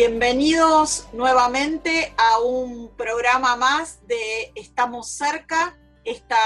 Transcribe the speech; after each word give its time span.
Bienvenidos 0.00 1.08
nuevamente 1.12 2.14
a 2.16 2.38
un 2.38 2.88
programa 2.96 3.56
más 3.56 4.06
de 4.06 4.52
Estamos 4.54 5.08
cerca. 5.08 5.76
Esta 6.04 6.38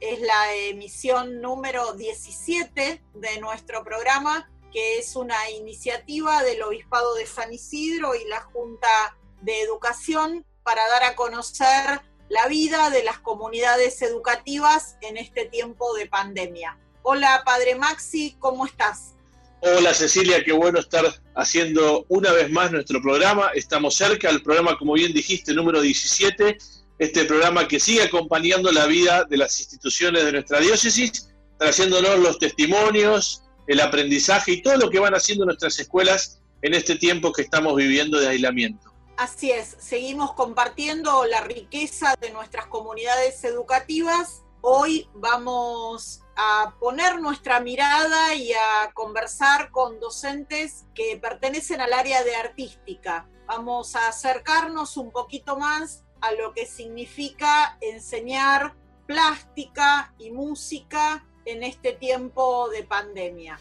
es 0.00 0.20
la 0.20 0.54
emisión 0.54 1.40
número 1.40 1.94
17 1.94 3.02
de 3.14 3.40
nuestro 3.40 3.82
programa, 3.84 4.50
que 4.70 4.98
es 4.98 5.16
una 5.16 5.48
iniciativa 5.48 6.42
del 6.42 6.62
Obispado 6.62 7.14
de 7.14 7.24
San 7.24 7.54
Isidro 7.54 8.14
y 8.14 8.28
la 8.28 8.42
Junta 8.42 9.16
de 9.40 9.62
Educación 9.62 10.44
para 10.62 10.86
dar 10.88 11.04
a 11.04 11.16
conocer 11.16 12.02
la 12.28 12.48
vida 12.48 12.90
de 12.90 13.02
las 13.02 13.18
comunidades 13.18 14.02
educativas 14.02 14.98
en 15.00 15.16
este 15.16 15.46
tiempo 15.46 15.94
de 15.94 16.04
pandemia. 16.04 16.78
Hola, 17.00 17.44
Padre 17.46 17.76
Maxi, 17.76 18.36
¿cómo 18.38 18.66
estás? 18.66 19.14
Hola 19.62 19.92
Cecilia, 19.92 20.42
qué 20.42 20.52
bueno 20.52 20.78
estar 20.78 21.04
haciendo 21.34 22.06
una 22.08 22.32
vez 22.32 22.50
más 22.50 22.72
nuestro 22.72 23.02
programa. 23.02 23.50
Estamos 23.54 23.94
cerca 23.94 24.28
del 24.28 24.42
programa, 24.42 24.78
como 24.78 24.94
bien 24.94 25.12
dijiste, 25.12 25.52
número 25.52 25.82
17, 25.82 26.56
este 26.98 27.24
programa 27.26 27.68
que 27.68 27.78
sigue 27.78 28.02
acompañando 28.02 28.72
la 28.72 28.86
vida 28.86 29.24
de 29.24 29.36
las 29.36 29.60
instituciones 29.60 30.24
de 30.24 30.32
nuestra 30.32 30.60
diócesis, 30.60 31.28
trayéndonos 31.58 32.18
los 32.20 32.38
testimonios, 32.38 33.42
el 33.66 33.80
aprendizaje 33.80 34.52
y 34.52 34.62
todo 34.62 34.78
lo 34.78 34.88
que 34.88 34.98
van 34.98 35.14
haciendo 35.14 35.44
nuestras 35.44 35.78
escuelas 35.78 36.40
en 36.62 36.72
este 36.72 36.96
tiempo 36.96 37.30
que 37.30 37.42
estamos 37.42 37.76
viviendo 37.76 38.18
de 38.18 38.28
aislamiento. 38.28 38.94
Así 39.18 39.50
es, 39.50 39.76
seguimos 39.78 40.32
compartiendo 40.32 41.26
la 41.26 41.42
riqueza 41.42 42.14
de 42.18 42.30
nuestras 42.30 42.64
comunidades 42.68 43.44
educativas. 43.44 44.40
Hoy 44.62 45.06
vamos 45.16 46.22
a 46.42 46.74
poner 46.80 47.20
nuestra 47.20 47.60
mirada 47.60 48.34
y 48.34 48.54
a 48.54 48.92
conversar 48.94 49.70
con 49.70 50.00
docentes 50.00 50.86
que 50.94 51.18
pertenecen 51.18 51.82
al 51.82 51.92
área 51.92 52.24
de 52.24 52.34
artística. 52.34 53.28
Vamos 53.46 53.94
a 53.94 54.08
acercarnos 54.08 54.96
un 54.96 55.10
poquito 55.10 55.58
más 55.58 56.02
a 56.22 56.32
lo 56.32 56.54
que 56.54 56.64
significa 56.64 57.76
enseñar 57.82 58.74
plástica 59.06 60.14
y 60.18 60.30
música 60.30 61.26
en 61.44 61.62
este 61.62 61.92
tiempo 61.92 62.70
de 62.70 62.84
pandemia. 62.84 63.60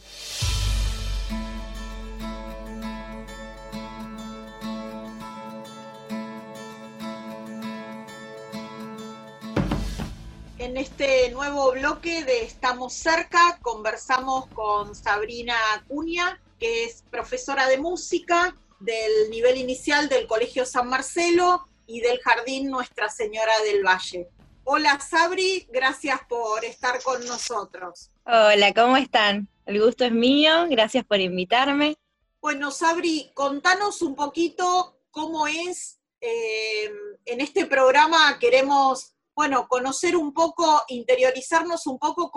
En 10.60 10.76
este 10.76 11.32
nuevo 11.32 11.72
bloque 11.72 12.26
de 12.26 12.44
Estamos 12.44 12.92
cerca 12.92 13.58
conversamos 13.62 14.46
con 14.48 14.94
Sabrina 14.94 15.56
Acuña, 15.74 16.42
que 16.60 16.84
es 16.84 17.06
profesora 17.10 17.66
de 17.70 17.78
música 17.78 18.54
del 18.82 19.30
nivel 19.30 19.56
inicial 19.56 20.10
del 20.10 20.28
Colegio 20.28 20.66
San 20.66 20.90
Marcelo 20.90 21.66
y 21.88 22.02
del 22.02 22.20
Jardín 22.20 22.70
Nuestra 22.70 23.08
Señora 23.10 23.54
del 23.64 23.86
Valle. 23.86 24.28
Hola 24.66 25.00
Sabri, 25.00 25.66
gracias 25.72 26.20
por 26.28 26.66
estar 26.66 27.02
con 27.04 27.26
nosotros. 27.26 28.12
Hola, 28.26 28.74
¿cómo 28.74 28.98
están? 28.98 29.48
El 29.66 29.82
gusto 29.82 30.04
es 30.04 30.12
mío, 30.12 30.66
gracias 30.70 31.06
por 31.06 31.22
invitarme. 31.22 31.96
Bueno, 32.42 32.72
Sabri, 32.72 33.32
contanos 33.34 34.02
un 34.02 34.14
poquito 34.14 35.00
cómo 35.10 35.48
es, 35.48 36.02
eh, 36.20 36.92
en 37.24 37.40
este 37.40 37.66
programa 37.66 38.38
queremos 38.40 39.16
bueno, 39.40 39.70
conocer 39.70 40.18
un 40.18 40.34
poco, 40.34 40.84
interiorizarnos 40.90 41.88
un 41.88 41.98
poco 41.98 42.30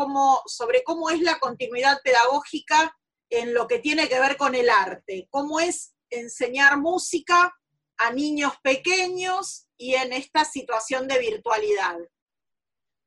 sobre 0.47 0.85
cómo 0.85 1.11
es 1.11 1.21
la 1.21 1.41
continuidad 1.41 1.99
pedagógica 2.05 2.97
en 3.29 3.53
lo 3.55 3.67
que 3.67 3.81
tiene 3.81 4.09
que 4.09 4.21
ver 4.21 4.37
con 4.37 4.55
el 4.55 4.71
arte, 4.71 5.27
cómo 5.29 5.59
es 5.59 5.97
enseñar 6.11 6.79
música 6.79 7.53
a 7.97 8.13
niños 8.13 8.53
pequeños 8.63 9.67
y 9.77 9.95
en 9.95 10.13
esta 10.13 10.45
situación 10.45 11.09
de 11.09 11.19
virtualidad. 11.19 11.97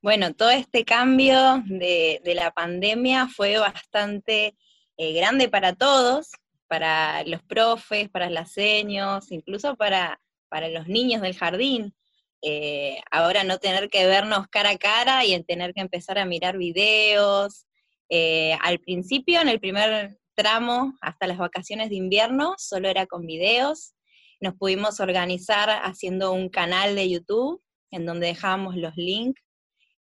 Bueno, 0.02 0.34
todo 0.34 0.50
este 0.50 0.84
cambio 0.84 1.64
de, 1.66 2.20
la 2.36 2.52
pandemia 2.52 3.30
fue 3.30 3.58
bastante 3.60 4.58
eh, 4.98 5.14
grande 5.14 5.48
para 5.48 5.74
todos, 5.74 6.32
para 6.68 7.24
los 7.24 7.42
profes, 7.44 8.10
para 8.10 8.30
las 8.30 8.52
seños, 8.52 9.32
incluso 9.32 9.78
para, 9.78 10.20
para 10.50 10.68
los 10.68 10.86
niños 10.90 11.22
del 11.22 11.38
jardín, 11.38 11.96
eh, 12.42 13.02
ahora 13.12 13.44
no 13.44 13.58
tener 13.58 13.90
que 13.90 14.06
vernos 14.06 14.48
cara 14.50 14.72
a 14.72 14.78
cara 14.78 15.26
y 15.26 15.34
en 15.34 15.44
tener 15.44 15.74
que 15.74 15.82
empezar 15.82 16.20
a 16.20 16.26
mirar 16.26 16.58
videos. 16.58 17.66
Eh, 18.10 18.56
al 18.62 18.80
principio, 18.80 19.42
en 19.42 19.50
el 19.50 19.60
primer 19.60 20.20
tramo, 20.36 20.94
hasta 21.02 21.28
las 21.28 21.38
vacaciones 21.38 21.90
de 21.90 21.96
invierno, 21.96 22.54
solo 22.58 22.88
era 22.90 23.08
con 23.08 23.26
videos. 23.26 23.96
Nos 24.42 24.54
pudimos 24.56 25.00
organizar 25.00 25.70
haciendo 25.70 26.34
un 26.34 26.50
canal 26.50 26.96
de 26.96 27.10
YouTube 27.10 27.64
en 27.92 28.06
donde 28.06 28.28
dejábamos 28.28 28.76
los 28.76 28.96
links 28.96 29.42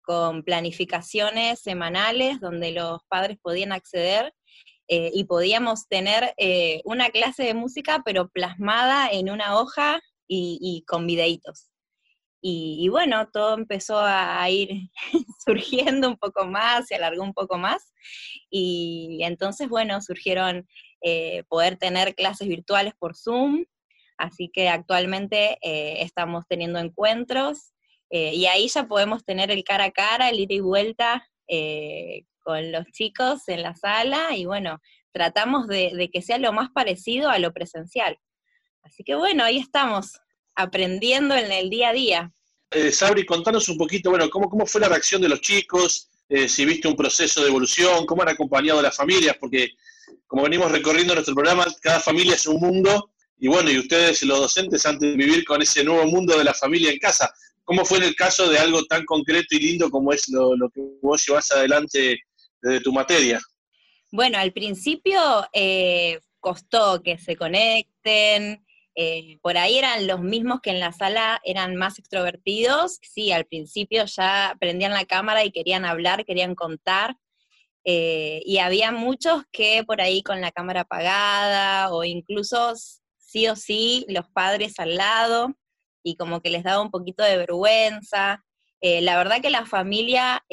con 0.03 0.43
planificaciones 0.43 1.61
semanales 1.61 2.41
donde 2.41 2.73
los 2.73 3.01
padres 3.09 3.39
podían 3.43 3.73
acceder 3.73 4.33
eh, 4.89 5.11
y 5.13 5.25
podíamos 5.25 5.89
tener 5.89 6.35
una 6.85 7.11
clase 7.11 7.45
de 7.45 7.55
música 7.55 8.03
pero 8.05 8.29
plasmada 8.29 9.09
en 9.11 9.31
una 9.31 9.59
hoja 9.59 10.01
y, 10.27 10.59
y 10.61 10.85
con 10.87 11.07
videitos. 11.07 11.70
Y, 12.43 12.89
bueno, 12.89 13.29
todo 13.31 13.55
empezó 13.55 13.99
a 13.99 14.49
ir 14.49 14.91
surgiendo 15.45 16.09
un 16.09 16.17
poco 16.17 16.47
más, 16.47 16.87
se 16.87 16.95
alargó 16.95 17.23
un 17.23 17.35
poco 17.35 17.59
más. 17.59 17.93
Y 18.51 19.21
entonces, 19.23 19.69
bueno, 19.69 20.01
surgieron 20.01 20.67
eh, 21.03 21.45
poder 21.49 21.77
tener 21.77 22.15
clases 22.15 22.49
virtuales 22.49 22.95
por 22.99 23.17
Zoom. 23.17 23.65
Así 24.17 24.51
que 24.53 24.69
actualmente 24.69 25.59
eh, 25.63 26.03
estamos 26.03 26.45
teniendo 26.47 26.79
encuentros 26.79 27.73
eh, 28.11 28.35
y 28.35 28.47
ahí 28.47 28.69
ya 28.69 28.87
podemos 28.87 29.25
tener 29.25 29.51
el 29.51 29.65
cara 29.65 29.85
a 29.85 29.91
cara, 29.93 30.29
el 30.29 30.41
ida 30.41 30.55
y 30.55 30.61
vuelta 30.61 31.27
con 32.45 32.71
los 32.71 32.87
chicos 32.93 33.49
en 33.49 33.63
la 33.63 33.75
sala 33.75 34.37
y 34.37 34.45
bueno, 34.45 34.79
tratamos 35.11 35.67
de, 35.67 35.91
de 35.97 36.11
que 36.11 36.23
sea 36.23 36.39
lo 36.39 36.53
más 36.53 36.71
parecido 36.71 37.29
a 37.29 37.41
lo 37.41 37.53
presencial. 37.53 38.19
Así 38.83 39.03
que 39.03 39.17
bueno, 39.17 39.43
ahí 39.43 39.59
estamos, 39.59 40.21
aprendiendo 40.63 41.35
en 41.35 41.51
el 41.51 41.71
día 41.71 41.91
a 41.91 41.93
día. 41.93 42.33
Eh, 42.71 42.93
Sabri, 42.93 43.27
contanos 43.27 43.69
un 43.69 43.77
poquito, 43.77 44.11
bueno, 44.11 44.31
cómo, 44.31 44.49
cómo 44.49 44.67
fue 44.67 44.81
la 44.81 44.89
reacción 44.89 45.21
de 45.21 45.29
los 45.29 45.41
chicos, 45.41 46.09
eh, 46.29 46.49
si 46.49 46.65
viste 46.65 46.87
un 46.87 46.95
proceso 46.95 47.43
de 47.43 47.49
evolución, 47.49 48.07
cómo 48.07 48.23
han 48.23 48.29
acompañado 48.29 48.79
a 48.79 48.83
las 48.83 48.97
familias, 48.97 49.37
porque 49.41 49.71
como 50.29 50.45
venimos 50.45 50.71
recorriendo 50.71 51.13
nuestro 51.13 51.35
programa, 51.35 51.67
cada 51.83 51.99
familia 51.99 52.37
es 52.37 52.47
un 52.47 52.61
mundo, 52.61 53.11
y 53.37 53.49
bueno, 53.49 53.71
y 53.71 53.79
ustedes 53.79 54.23
los 54.23 54.39
docentes 54.39 54.87
antes 54.87 55.11
de 55.11 55.17
vivir 55.17 55.45
con 55.45 55.61
ese 55.61 55.83
nuevo 55.83 56.07
mundo 56.07 56.39
de 56.39 56.45
la 56.45 56.55
familia 56.55 56.93
en 56.93 56.99
casa. 56.99 57.33
¿Cómo 57.65 57.85
fue 57.85 57.99
en 57.99 58.05
el 58.05 58.15
caso 58.15 58.49
de 58.49 58.59
algo 58.59 58.85
tan 58.85 59.05
concreto 59.05 59.57
y 59.57 59.61
lindo 59.61 59.91
como 59.91 60.13
es 60.13 60.29
lo, 60.29 60.55
que 60.73 60.81
vos 61.03 61.27
llevas 61.27 61.51
adelante 61.51 62.21
desde 62.63 62.81
tu 62.81 62.93
materia? 62.93 63.41
Bueno, 64.13 64.39
al 64.39 64.53
principio 64.53 65.21
eh, 65.53 66.21
costó 66.39 67.03
que 67.03 67.19
se 67.19 67.35
conecten, 67.35 68.65
eh, 68.95 69.39
por 69.43 69.57
ahí 69.57 69.79
eran 69.79 70.07
los 70.07 70.21
mismos 70.21 70.61
que 70.61 70.71
en 70.71 70.81
la 70.81 70.93
sala 70.93 71.41
eran 71.45 71.77
más 71.77 71.99
extrovertidos, 71.99 72.99
sí, 73.03 73.33
al 73.33 73.47
principio 73.47 74.05
ya 74.05 74.57
prendían 74.61 74.93
la 74.93 75.05
cámara 75.05 75.45
y 75.45 75.53
querían 75.53 75.85
hablar, 75.85 76.25
querían 76.25 76.55
contar, 76.55 77.17
eh, 77.85 78.43
y 78.45 78.59
había 78.59 78.93
muchos 78.93 79.45
que 79.53 79.85
por 79.85 80.01
ahí 80.01 80.23
con 80.23 80.41
la 80.41 80.53
cámara 80.53 80.83
apagada 80.83 81.93
o 81.93 82.05
incluso 82.05 82.75
sí 83.17 83.49
o 83.49 83.57
sí 83.57 84.05
los 84.09 84.29
padres 84.29 84.79
al 84.79 84.97
lado 84.97 85.55
y 86.03 86.17
como 86.17 86.43
que 86.43 86.51
les 86.51 86.63
daba 86.63 86.83
un 86.83 86.91
poquito 86.91 87.25
de 87.25 87.39
vergüenza. 87.39 88.45
Eh, 88.83 89.01
la 89.01 89.17
verdad 89.17 89.41
que 89.41 89.51
la 89.51 89.65
familia 89.67 90.45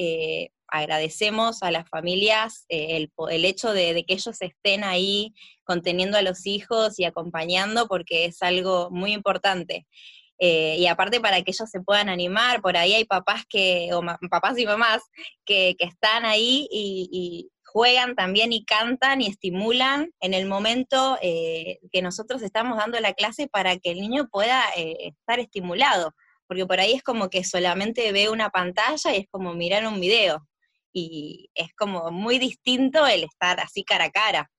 agradecemos 0.68 1.64
a 1.64 1.72
las 1.72 1.90
familias 1.90 2.66
eh, 2.70 3.08
el, 3.30 3.46
hecho 3.46 3.74
de, 3.74 4.04
que 4.06 4.14
ellos 4.14 4.42
estén 4.42 4.84
ahí 4.84 5.34
conteniendo 5.68 6.18
a 6.18 6.22
los 6.24 6.48
hijos 6.48 6.98
y 6.98 7.04
acompañando 7.04 7.88
porque 7.88 8.26
es 8.26 8.42
algo 8.42 8.90
muy 8.90 9.14
importante. 9.14 9.86
Eh, 10.40 10.78
y 10.78 10.88
aparte 10.88 11.20
para 11.20 11.42
que 11.42 11.52
ellos 11.52 11.70
se 11.70 11.82
puedan 11.82 12.10
animar, 12.10 12.62
por 12.62 12.78
ahí 12.78 12.94
hay 12.94 13.06
papás 13.06 13.44
que, 13.50 13.90
o 13.94 14.02
papás 14.30 14.58
y 14.58 14.66
mamás 14.66 15.02
que, 15.46 15.76
están 15.80 16.26
ahí 16.26 16.68
y, 16.72 17.50
juegan 17.70 18.16
también 18.16 18.54
y 18.54 18.64
cantan 18.64 19.22
y 19.22 19.28
estimulan 19.28 20.10
en 20.22 20.34
el 20.34 20.48
momento 20.48 21.18
eh, 21.22 21.80
que 21.92 22.02
nosotros 22.02 22.42
estamos 22.42 22.78
dando 22.78 23.00
la 23.02 23.14
clase 23.14 23.48
para 23.48 23.78
que 23.78 23.92
el 23.92 24.00
niño 24.00 24.30
pueda 24.32 24.64
estar 24.76 25.40
estimulado, 25.40 26.16
porque 26.48 26.66
por 26.66 26.80
ahí 26.80 26.94
es 26.94 27.04
como 27.04 27.30
que 27.30 27.44
solamente 27.44 28.12
ve 28.14 28.30
una 28.30 28.50
pantalla 28.50 29.14
y 29.14 29.18
es 29.18 29.28
como 29.30 29.54
mirar 29.54 29.86
un 29.86 30.00
video 30.00 30.48
y 30.98 31.52
es 31.54 31.74
como 31.76 32.10
muy 32.10 32.40
distinto 32.40 33.06
el 33.06 33.24
estar 33.24 33.60
así 33.60 33.84
cara 33.84 34.06
a 34.06 34.12
cara. 34.12 34.52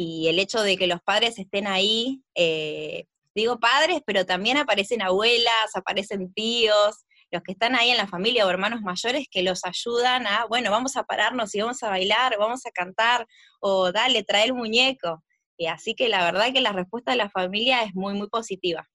Y 0.00 0.28
el 0.28 0.38
hecho 0.38 0.62
de 0.62 0.76
que 0.76 0.86
los 0.86 1.02
padres 1.02 1.40
estén 1.40 1.66
ahí, 1.66 2.22
eh, 2.36 3.06
digo 3.34 3.58
padres, 3.58 4.00
pero 4.06 4.24
también 4.24 4.56
aparecen 4.56 5.02
abuelas, 5.02 5.74
aparecen 5.74 6.32
tíos, 6.32 7.04
los 7.32 7.42
que 7.42 7.50
están 7.50 7.74
ahí 7.74 7.90
en 7.90 7.96
la 7.96 8.06
familia 8.06 8.46
o 8.46 8.50
hermanos 8.50 8.80
mayores 8.80 9.26
que 9.28 9.42
los 9.42 9.64
ayudan 9.64 10.28
a, 10.28 10.46
bueno, 10.46 10.70
vamos 10.70 10.96
a 10.96 11.02
pararnos 11.02 11.52
y 11.52 11.62
vamos 11.62 11.82
a 11.82 11.90
bailar, 11.90 12.38
vamos 12.38 12.64
a 12.64 12.70
cantar, 12.70 13.26
o 13.58 13.90
dale, 13.90 14.22
trae 14.22 14.44
el 14.44 14.54
muñeco. 14.54 15.24
Y 15.56 15.66
así 15.66 15.96
que 15.96 16.08
la 16.08 16.22
verdad 16.22 16.52
que 16.52 16.60
la 16.60 16.72
respuesta 16.72 17.10
de 17.10 17.16
la 17.16 17.30
familia 17.30 17.82
es 17.82 17.92
muy, 17.92 18.14
muy 18.14 18.28
positiva. 18.28 18.88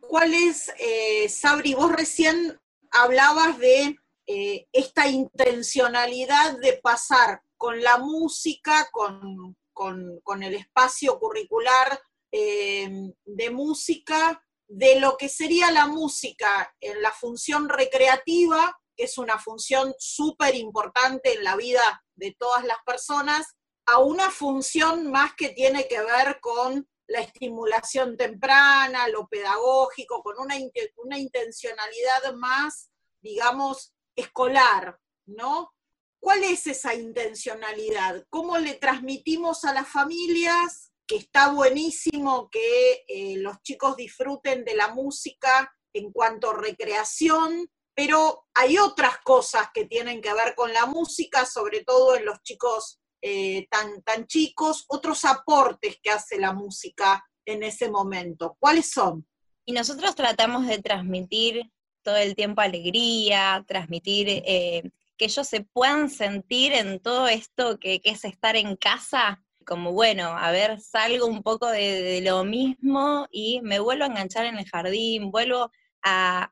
¿Cuál 0.00 0.32
es, 0.32 0.72
eh, 0.78 1.28
Sabri, 1.28 1.74
vos 1.74 1.90
recién 1.90 2.56
hablabas 2.92 3.58
de 3.58 3.96
eh, 4.28 4.68
esta 4.70 5.08
intencionalidad 5.08 6.56
de 6.60 6.78
pasar 6.80 7.42
con 7.58 7.82
la 7.82 7.98
música, 7.98 8.88
con, 8.90 10.42
el 10.42 10.54
espacio 10.54 11.18
curricular 11.18 12.00
eh, 12.32 12.90
de 13.24 13.50
música, 13.50 14.42
de 14.68 15.00
lo 15.00 15.16
que 15.16 15.28
sería 15.28 15.70
la 15.70 15.86
música 15.86 16.74
en 16.80 17.02
la 17.02 17.10
función 17.12 17.68
recreativa, 17.68 18.78
que 18.96 19.04
es 19.04 19.18
una 19.18 19.38
función 19.38 19.94
súper 19.98 20.54
importante 20.54 21.34
en 21.34 21.44
la 21.44 21.56
vida 21.56 22.04
de 22.14 22.34
todas 22.38 22.64
las 22.64 22.78
personas, 22.84 23.56
a 23.86 23.98
una 23.98 24.30
función 24.30 25.10
más 25.10 25.34
que 25.34 25.50
tiene 25.50 25.88
que 25.88 26.00
ver 26.00 26.38
con 26.40 26.88
la 27.06 27.20
estimulación 27.20 28.16
temprana, 28.16 29.08
lo 29.08 29.26
pedagógico, 29.28 30.22
con 30.22 30.38
una, 30.38 30.56
una 30.96 31.18
intencionalidad 31.18 32.34
más, 32.34 32.90
digamos, 33.22 33.94
escolar, 34.14 34.98
¿no? 35.26 35.72
¿Cuál 36.20 36.44
es 36.44 36.66
esa 36.66 36.94
intencionalidad? 36.94 38.24
¿Cómo 38.28 38.58
le 38.58 38.74
transmitimos 38.74 39.64
a 39.64 39.72
las 39.72 39.88
familias 39.88 40.92
que 41.08 41.16
está 41.16 41.50
buenísimo 41.52 42.50
que 42.50 43.04
eh, 43.08 43.36
los 43.38 43.62
chicos 43.62 43.96
disfruten 43.96 44.64
de 44.64 44.76
la 44.76 44.94
música 44.94 45.74
en 45.94 46.12
cuanto 46.12 46.50
a 46.50 46.56
recreación, 46.56 47.70
pero 47.94 48.46
hay 48.54 48.78
otras 48.78 49.18
cosas 49.24 49.68
que 49.72 49.86
tienen 49.86 50.20
que 50.20 50.32
ver 50.34 50.54
con 50.54 50.72
la 50.72 50.84
música, 50.86 51.46
sobre 51.46 51.82
todo 51.82 52.14
en 52.14 52.26
los 52.26 52.42
chicos 52.42 53.00
eh, 53.22 53.66
tan, 53.70 54.02
tan 54.02 54.26
chicos, 54.26 54.84
otros 54.88 55.24
aportes 55.24 55.98
que 56.02 56.10
hace 56.10 56.38
la 56.38 56.52
música 56.52 57.24
en 57.46 57.62
ese 57.62 57.90
momento. 57.90 58.56
¿Cuáles 58.60 58.90
son? 58.90 59.26
Y 59.64 59.72
nosotros 59.72 60.14
tratamos 60.14 60.66
de 60.66 60.78
transmitir 60.78 61.72
todo 62.02 62.16
el 62.16 62.36
tiempo 62.36 62.60
alegría, 62.60 63.64
transmitir 63.66 64.28
eh, 64.28 64.90
que 65.18 65.26
ellos 65.26 65.46
se 65.46 65.62
puedan 65.62 66.08
sentir 66.08 66.72
en 66.72 67.00
todo 67.00 67.28
esto 67.28 67.78
que, 67.78 68.00
es 68.04 68.24
estar 68.24 68.56
en 68.56 68.76
casa, 68.76 69.42
como 69.66 69.92
bueno, 69.92 70.28
a 70.28 70.50
ver, 70.50 70.80
salgo 70.80 71.26
un 71.26 71.42
poco 71.42 71.66
de, 71.66 72.20
lo 72.22 72.44
mismo 72.44 73.26
y 73.30 73.60
me 73.62 73.80
vuelvo 73.80 74.04
a 74.04 74.06
enganchar 74.06 74.46
en 74.46 74.58
el 74.58 74.66
jardín, 74.66 75.30
vuelvo 75.30 75.70
a, 76.02 76.50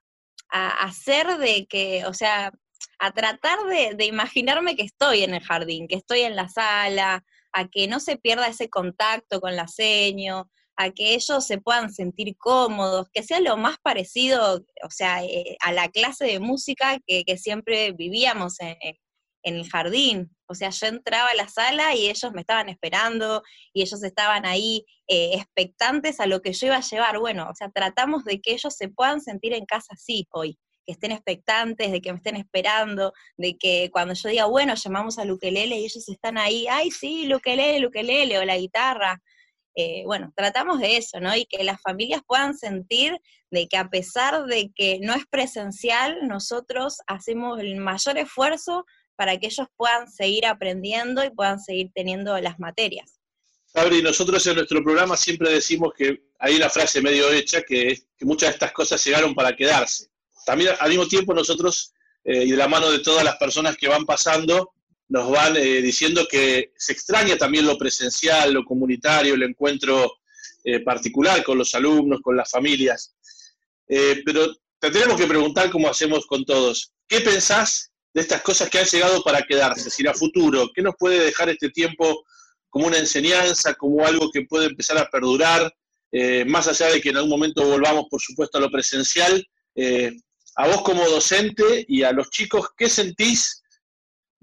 hacer 0.51 1.39
de 1.39 1.67
que, 1.67 2.05
o 2.07 2.15
sea, 2.15 2.53
a 2.99 3.11
tratar 3.13 3.59
de, 3.97 4.05
imaginarme 4.05 4.77
que 4.77 4.83
estoy 4.83 5.23
en 5.23 5.35
el 5.35 5.43
jardín, 5.43 5.89
que 5.89 5.97
estoy 5.97 6.21
en 6.21 6.37
la 6.37 6.49
sala, 6.49 7.25
a 7.53 7.69
que 7.69 7.89
no 7.89 8.01
se 8.01 8.17
pierda 8.17 8.49
ese 8.49 8.69
contacto 8.69 9.41
con 9.41 9.57
la 9.57 9.69
seño, 9.69 10.51
a 10.76 10.90
que 10.90 11.14
ellos 11.14 11.46
se 11.46 11.58
puedan 11.58 11.93
sentir 11.93 12.37
cómodos, 12.37 13.08
que 13.12 13.23
sea 13.23 13.40
lo 13.40 13.56
más 13.56 13.78
parecido, 13.82 14.64
o 14.82 14.90
sea, 14.90 15.25
eh, 15.25 15.56
a 15.61 15.73
la 15.73 15.88
clase 15.88 16.26
de 16.26 16.40
música 16.40 16.99
que, 17.06 17.25
siempre 17.38 17.93
vivíamos 17.93 18.61
en, 18.61 18.76
el 19.43 19.69
jardín. 19.70 20.31
O 20.49 20.55
sea, 20.55 20.70
yo 20.70 20.87
entraba 20.88 21.31
a 21.31 21.34
la 21.34 21.49
sala 21.49 21.94
y 21.94 22.08
ellos 22.08 22.32
me 22.32 22.40
estaban 22.40 22.69
esperando 22.69 23.43
y 23.73 23.82
ellos 23.82 24.02
estaban 24.02 24.44
ahí 24.44 24.84
eh, 25.06 25.31
expectantes 25.34 26.19
a 26.19 26.26
lo 26.26 26.43
que 26.43 26.52
yo 26.52 26.67
iba 26.67 26.76
a 26.76 26.81
llevar. 26.81 27.19
Bueno, 27.20 27.49
o 27.50 27.55
sea, 27.55 27.70
tratamos 27.70 28.25
de 28.25 28.40
que 28.40 28.55
ellos 28.55 28.75
se 28.76 28.88
puedan 28.88 29.20
sentir 29.20 29.52
en 29.52 29.64
casa 29.64 29.94
así 29.94 30.26
hoy 30.32 30.58
que 30.87 30.93
estén 30.93 31.12
expectantes, 31.12 31.90
de 31.90 32.00
que 32.00 32.12
me 32.12 32.19
estén 32.19 32.37
esperando, 32.37 33.12
de 33.37 33.58
que 33.58 33.90
cuando 33.93 34.14
yo 34.14 34.29
diga, 34.29 34.46
bueno, 34.46 34.75
llamamos 34.75 35.19
a 35.19 35.25
Luquelele 35.25 35.79
y 35.79 35.84
ellos 35.84 36.08
están 36.08 36.38
ahí, 36.38 36.67
ay, 36.70 36.90
sí, 36.90 37.26
Luquelele, 37.26 37.81
Luquelele, 37.81 38.38
o 38.38 38.44
la 38.44 38.56
guitarra. 38.56 39.20
Eh, 39.76 40.02
bueno, 40.06 40.32
tratamos 40.34 40.81
de 40.81 40.96
eso, 40.96 41.20
¿no? 41.20 41.37
Y 41.37 41.44
que 41.46 41.62
las 41.62 41.81
familias 41.81 42.23
puedan 42.26 42.56
sentir 42.56 43.17
de 43.50 43.69
que 43.69 43.76
a 43.76 43.88
pesar 43.88 44.46
de 44.46 44.73
que 44.75 44.99
no 45.00 45.14
es 45.14 45.26
presencial, 45.26 46.26
nosotros 46.26 46.99
hacemos 47.06 47.61
el 47.61 47.76
mayor 47.76 48.19
esfuerzo 48.19 48.84
para 49.17 49.38
que 49.38 49.46
ellos 49.46 49.69
puedan 49.76 50.11
seguir 50.11 50.46
aprendiendo 50.46 51.23
y 51.25 51.31
puedan 51.31 51.61
seguir 51.61 51.90
teniendo 51.94 52.38
las 52.40 52.58
materias. 52.58 53.20
Sabri, 53.67 54.02
nosotros 54.02 54.46
en 54.46 54.56
nuestro 54.56 54.82
programa 54.82 55.17
siempre 55.17 55.50
decimos 55.50 55.93
que 55.96 56.22
hay 56.38 56.56
una 56.56 56.70
frase 56.70 57.02
medio 57.02 57.31
hecha 57.31 57.62
que 57.62 57.88
es 57.88 58.06
que 58.17 58.25
muchas 58.25 58.49
de 58.49 58.55
estas 58.55 58.72
cosas 58.72 59.05
llegaron 59.05 59.34
para 59.34 59.55
quedarse 59.55 60.11
también 60.46 60.70
al 60.79 60.88
mismo 60.88 61.06
tiempo 61.06 61.34
nosotros, 61.34 61.93
eh, 62.25 62.44
y 62.44 62.52
de 62.52 62.56
la 62.56 62.69
mano 62.69 62.90
de 62.90 63.00
todas 63.00 63.25
las 63.25 63.37
personas 63.37 63.76
que 63.76 63.88
van 63.88 64.06
pasando, 64.06 64.72
nos 65.08 65.31
van 65.31 65.56
eh, 65.56 65.81
diciendo 65.82 66.26
que 66.31 66.73
se 66.76 66.93
extraña 66.93 67.37
también 67.37 67.67
lo 67.67 67.79
presencial, 67.79 68.53
lo 68.53 68.64
comunitario, 68.64 69.35
el 69.35 69.43
encuentro 69.43 70.19
eh, 70.64 70.81
particular 70.81 71.44
con 71.44 71.58
los 71.58 71.75
alumnos, 71.75 72.20
con 72.23 72.37
las 72.37 72.50
familias. 72.50 73.14
pero 73.87 74.55
te 74.81 74.91
tenemos 74.91 75.17
que 75.17 75.26
preguntar, 75.26 75.70
como 75.70 75.88
hacemos 75.88 76.26
con 76.26 76.44
todos, 76.44 76.93
¿qué 77.08 77.20
pensás 77.20 77.91
de 78.12 78.20
estas 78.20 78.43
cosas 78.43 78.69
que 78.69 78.79
han 78.79 78.87
llegado 78.87 79.23
para 79.23 79.43
quedarse? 79.43 79.91
Si 79.91 80.06
a 80.06 80.14
futuro, 80.14 80.70
¿qué 80.75 80.82
nos 80.82 80.94
puede 80.99 81.25
dejar 81.25 81.49
este 81.49 81.70
tiempo 81.70 82.25
como 82.69 82.88
una 82.88 82.99
enseñanza, 82.99 83.75
como 83.75 84.05
algo 84.05 84.31
que 84.31 84.43
puede 84.43 84.67
empezar 84.67 84.99
a 84.99 85.08
perdurar, 85.08 85.73
más 86.47 86.67
allá 86.67 86.88
de 86.88 87.00
que 87.00 87.11
en 87.11 87.17
algún 87.17 87.31
momento 87.31 87.64
volvamos, 87.64 88.06
por 88.11 88.20
supuesto, 88.20 88.58
a 88.58 88.61
lo 88.61 88.70
presencial? 88.70 89.47
a 90.56 90.67
vos 90.69 90.82
como 90.82 91.06
docente 91.08 91.85
y 91.87 92.03
a 92.03 92.12
los 92.12 92.31
chicos, 92.31 92.69
¿qué 92.76 92.88
sentís 92.88 93.62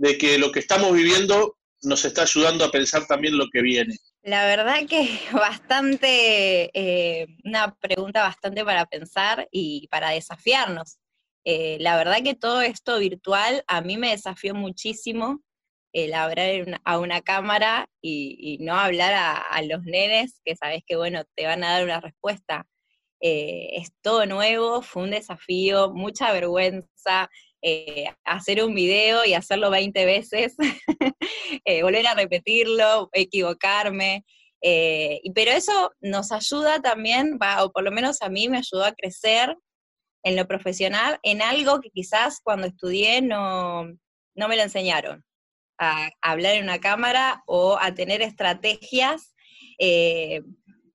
de 0.04 0.18
que 0.18 0.38
lo 0.38 0.52
que 0.52 0.60
estamos 0.60 0.92
viviendo 0.92 1.58
nos 1.84 2.04
está 2.04 2.24
ayudando 2.24 2.66
a 2.66 2.72
pensar 2.72 3.08
también 3.08 3.38
lo 3.38 3.48
que 3.50 3.62
viene? 3.62 3.96
La 4.22 4.46
verdad 4.46 4.86
que 4.86 5.18
bastante, 5.32 6.70
eh, 6.74 7.28
una 7.46 7.74
pregunta 7.76 8.22
bastante 8.24 8.66
para 8.66 8.86
pensar 8.86 9.48
y 9.50 9.88
para 9.88 10.10
desafiarnos. 10.10 10.98
Eh, 11.46 11.78
la 11.80 11.96
verdad 11.96 12.22
que 12.22 12.36
todo 12.36 12.62
esto 12.62 13.00
virtual 13.00 13.64
a 13.66 13.80
mí 13.80 13.96
me 13.98 14.10
desafió 14.10 14.54
muchísimo 14.54 15.42
el 15.94 16.14
hablar 16.16 16.82
a 16.84 17.00
una 17.00 17.22
cámara 17.22 17.88
y, 18.02 18.58
no 18.60 18.76
hablar 18.76 19.14
a, 19.14 19.62
los 19.62 19.84
nenes, 19.84 20.42
que 20.44 20.58
sabes 20.58 20.82
que, 20.86 20.98
bueno, 20.98 21.24
te 21.34 21.46
van 21.46 21.64
a 21.64 21.72
dar 21.72 21.86
una 21.86 22.02
respuesta. 22.02 22.68
Eh, 23.22 23.70
es 23.78 23.94
todo 24.02 24.26
nuevo, 24.26 24.82
fue 24.82 25.04
un 25.04 25.12
desafío, 25.12 25.94
mucha 25.94 26.34
vergüenza, 26.34 27.30
eh, 27.64 28.14
hacer 28.26 28.64
un 28.64 28.76
video 28.76 29.26
y 29.26 29.34
hacerlo 29.34 29.70
20 29.70 30.06
veces, 30.06 30.56
eh, 31.66 31.82
volver 31.82 32.06
a 32.08 32.14
repetirlo, 32.14 33.10
equivocarme. 33.14 34.26
pero 34.62 35.52
eso 35.52 35.92
nos 36.02 36.32
ayuda 36.32 36.82
también, 36.82 37.40
o 37.60 37.72
por 37.72 37.84
lo 37.84 37.92
menos 37.92 38.22
a 38.22 38.30
mí 38.30 38.50
me 38.50 38.58
ayudó 38.58 38.86
a 38.86 38.94
crecer 38.94 39.56
en 40.24 40.36
lo 40.36 40.48
profesional, 40.48 41.20
en 41.24 41.42
algo 41.42 41.82
que 41.82 41.90
quizás 41.90 42.40
cuando 42.44 42.68
estudié 42.68 43.22
no, 43.22 43.86
no 44.36 44.48
me 44.48 44.56
lo 44.56 44.64
enseñaron, 44.64 45.24
a, 45.80 46.10
hablar 46.22 46.56
en 46.56 46.64
una 46.64 46.80
cámara 46.80 47.44
o 47.48 47.78
a 47.80 47.94
tener 47.94 48.22
estrategias 48.22 49.34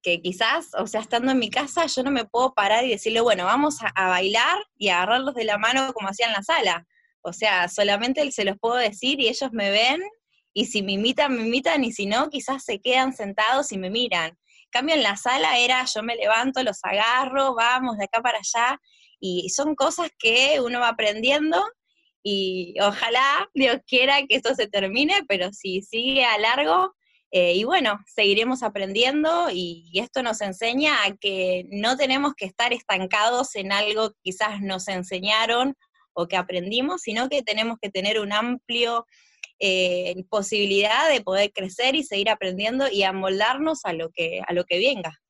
que 0.02 0.20
quizás, 0.20 0.68
o 0.78 0.86
sea, 0.86 1.00
estando 1.00 1.32
en 1.32 1.38
mi 1.38 1.50
casa, 1.50 1.86
yo 1.86 2.02
no 2.02 2.10
me 2.10 2.24
puedo 2.24 2.54
parar 2.54 2.84
y 2.84 2.90
decirle, 2.90 3.20
bueno, 3.20 3.44
vamos 3.44 3.78
a, 3.82 4.08
bailar 4.08 4.58
y 4.76 4.88
agarrarlos 4.88 5.34
de 5.34 5.44
la 5.44 5.58
mano 5.58 5.92
como 5.92 6.08
hacían 6.08 6.30
en 6.30 6.36
la 6.36 6.42
sala. 6.42 6.86
O 7.22 7.32
sea, 7.32 7.68
solamente 7.68 8.30
se 8.32 8.44
los 8.44 8.56
puedo 8.58 8.76
decir 8.76 9.20
y 9.20 9.28
ellos 9.28 9.50
me 9.52 9.70
ven 9.70 10.00
y 10.54 10.66
si 10.66 10.82
me 10.82 10.92
imitan, 10.92 11.34
me 11.36 11.46
imitan 11.46 11.84
y 11.84 11.92
si 11.92 12.06
no, 12.06 12.30
quizás 12.30 12.64
se 12.64 12.80
quedan 12.80 13.12
sentados 13.12 13.72
y 13.72 13.78
me 13.78 13.90
miran. 13.90 14.38
Cambio, 14.70 14.94
en 14.94 15.02
la 15.02 15.16
sala 15.16 15.58
era 15.58 15.84
yo 15.84 16.02
me 16.02 16.16
levanto, 16.16 16.62
los 16.62 16.78
agarro, 16.84 17.54
vamos 17.54 17.98
de 17.98 18.04
acá 18.04 18.20
para 18.22 18.38
allá 18.38 18.80
y 19.20 19.48
son 19.50 19.74
cosas 19.74 20.10
que 20.18 20.60
uno 20.60 20.80
va 20.80 20.88
aprendiendo 20.88 21.64
y 22.22 22.74
ojalá 22.80 23.48
Dios 23.54 23.78
quiera 23.86 24.18
que 24.26 24.36
esto 24.36 24.54
se 24.54 24.66
termine, 24.66 25.22
pero 25.28 25.52
si 25.52 25.82
sigue 25.82 26.24
a 26.24 26.38
largo, 26.38 26.94
eh, 27.30 27.54
y 27.54 27.64
bueno, 27.64 28.02
seguiremos 28.06 28.62
aprendiendo 28.62 29.50
y, 29.50 29.90
esto 29.94 30.22
nos 30.22 30.40
enseña 30.40 31.04
a 31.04 31.14
que 31.16 31.66
no 31.70 31.96
tenemos 31.96 32.32
que 32.34 32.46
estar 32.46 32.72
estancados 32.72 33.54
en 33.54 33.72
algo 33.72 34.10
que 34.10 34.16
quizás 34.22 34.60
nos 34.62 34.88
enseñaron 34.88 35.76
o 36.14 36.26
que 36.26 36.36
aprendimos, 36.36 37.02
sino 37.02 37.28
que 37.28 37.42
tenemos 37.42 37.78
que 37.80 37.90
tener 37.90 38.18
un 38.18 38.32
amplio 38.32 39.06
eh, 39.60 40.24
posibilidad 40.30 41.10
de 41.10 41.20
poder 41.20 41.52
crecer 41.52 41.96
y 41.96 42.04
seguir 42.04 42.30
aprendiendo 42.30 42.88
y 42.88 43.02
amoldarnos 43.02 43.84
a 43.84 43.92
lo 43.92 44.10
que, 44.10 44.40
a 44.46 44.52
lo 44.52 44.64
que 44.64 44.78
venga. 44.78 45.20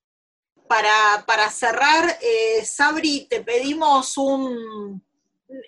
Para, 0.68 1.24
para 1.26 1.50
cerrar, 1.50 2.18
eh, 2.20 2.64
Sabri, 2.64 3.26
te 3.28 3.40
pedimos 3.40 4.16
un, 4.18 5.02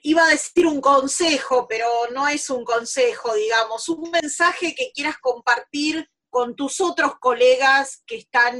iba 0.03 0.25
a 0.25 0.29
decir 0.29 0.67
un 0.67 0.81
consejo, 0.81 1.67
pero 1.69 1.87
no 2.13 2.29
es 2.29 2.51
un 2.51 2.65
consejo, 2.65 3.35
digamos, 3.35 3.89
un 3.89 4.11
mensaje 4.11 4.75
que 4.75 4.93
quieras 4.93 5.17
compartir 5.19 6.09
con 6.31 6.57
tus 6.57 6.81
otros 6.81 7.19
colegas 7.19 8.03
que 8.07 8.17
están 8.17 8.57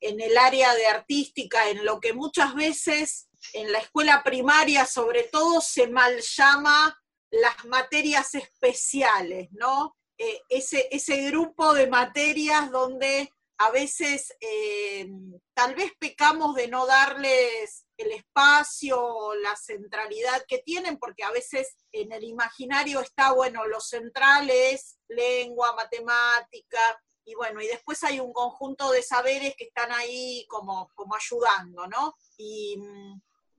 en 0.00 0.20
el 0.20 0.36
área 0.38 0.74
de 0.74 0.86
artística, 0.86 1.68
en 1.68 1.84
lo 1.84 2.00
que 2.00 2.12
muchas 2.12 2.54
veces 2.54 3.28
en 3.52 3.70
la 3.70 3.78
escuela 3.78 4.22
primaria 4.24 4.86
sobre 4.86 5.24
todo 5.24 5.60
se 5.60 5.88
mal 5.88 6.20
llama 6.20 6.98
las 7.30 7.64
materias 7.64 8.34
especiales, 8.34 9.48
¿no? 9.52 9.96
eh, 10.22 10.40
ese, 10.48 10.88
ese 10.90 11.22
grupo 11.30 11.74
de 11.74 11.88
materias 11.88 12.70
donde 12.70 13.32
a 13.62 13.70
veces 13.70 14.34
eh, 14.40 15.08
tal 15.54 15.76
vez 15.76 15.92
pecamos 15.96 16.56
de 16.56 16.66
no 16.66 16.84
darles 16.84 17.86
el 17.96 18.10
espacio, 18.10 19.34
la 19.36 19.54
centralidad 19.54 20.44
que 20.48 20.58
tienen, 20.58 20.98
porque 20.98 21.22
a 21.22 21.30
veces 21.30 21.76
en 21.92 22.10
el 22.10 22.24
imaginario 22.24 22.98
está, 23.00 23.32
bueno, 23.32 23.64
lo 23.66 23.80
central 23.80 24.50
es 24.50 24.98
lengua, 25.06 25.76
matemática, 25.76 26.80
y 27.24 27.36
bueno, 27.36 27.60
y 27.62 27.68
después 27.68 28.02
hay 28.02 28.18
un 28.18 28.32
conjunto 28.32 28.90
de 28.90 29.02
saberes 29.04 29.54
que 29.56 29.66
están 29.66 29.92
ahí 29.92 30.44
como, 30.48 30.90
como 30.96 31.14
ayudando, 31.14 31.86
¿no? 31.86 32.16
Y, 32.36 32.76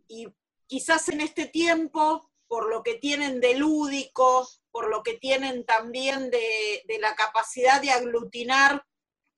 y 0.10 0.28
quizás 0.68 1.08
en 1.08 1.22
este 1.22 1.46
tiempo, 1.46 2.30
por 2.50 2.70
lo 2.70 2.84
que 2.84 2.96
tienen 2.96 3.40
de 3.40 3.56
lúdico, 3.56 4.50
por 4.70 4.90
lo 4.90 5.02
que 5.02 5.14
tienen 5.14 5.66
también 5.66 6.30
de, 6.30 6.84
de 6.90 7.00
la 7.00 7.16
capacidad 7.16 7.82
de 7.82 7.92
aglutinar 7.92 8.86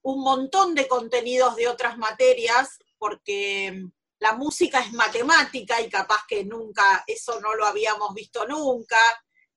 un 0.05 0.21
montón 0.21 0.75
de 0.75 0.87
contenidos 0.87 1.55
de 1.55 1.67
otras 1.67 1.97
materias, 1.97 2.77
porque 2.99 3.87
la 4.19 4.33
música 4.33 4.79
es 4.79 4.93
matemática 4.93 5.81
y 5.81 5.89
capaz 5.89 6.25
que 6.27 6.45
nunca, 6.45 7.03
eso 7.07 7.39
no 7.41 7.55
lo 7.55 7.65
habíamos 7.65 8.13
visto 8.13 8.45
nunca. 8.47 8.99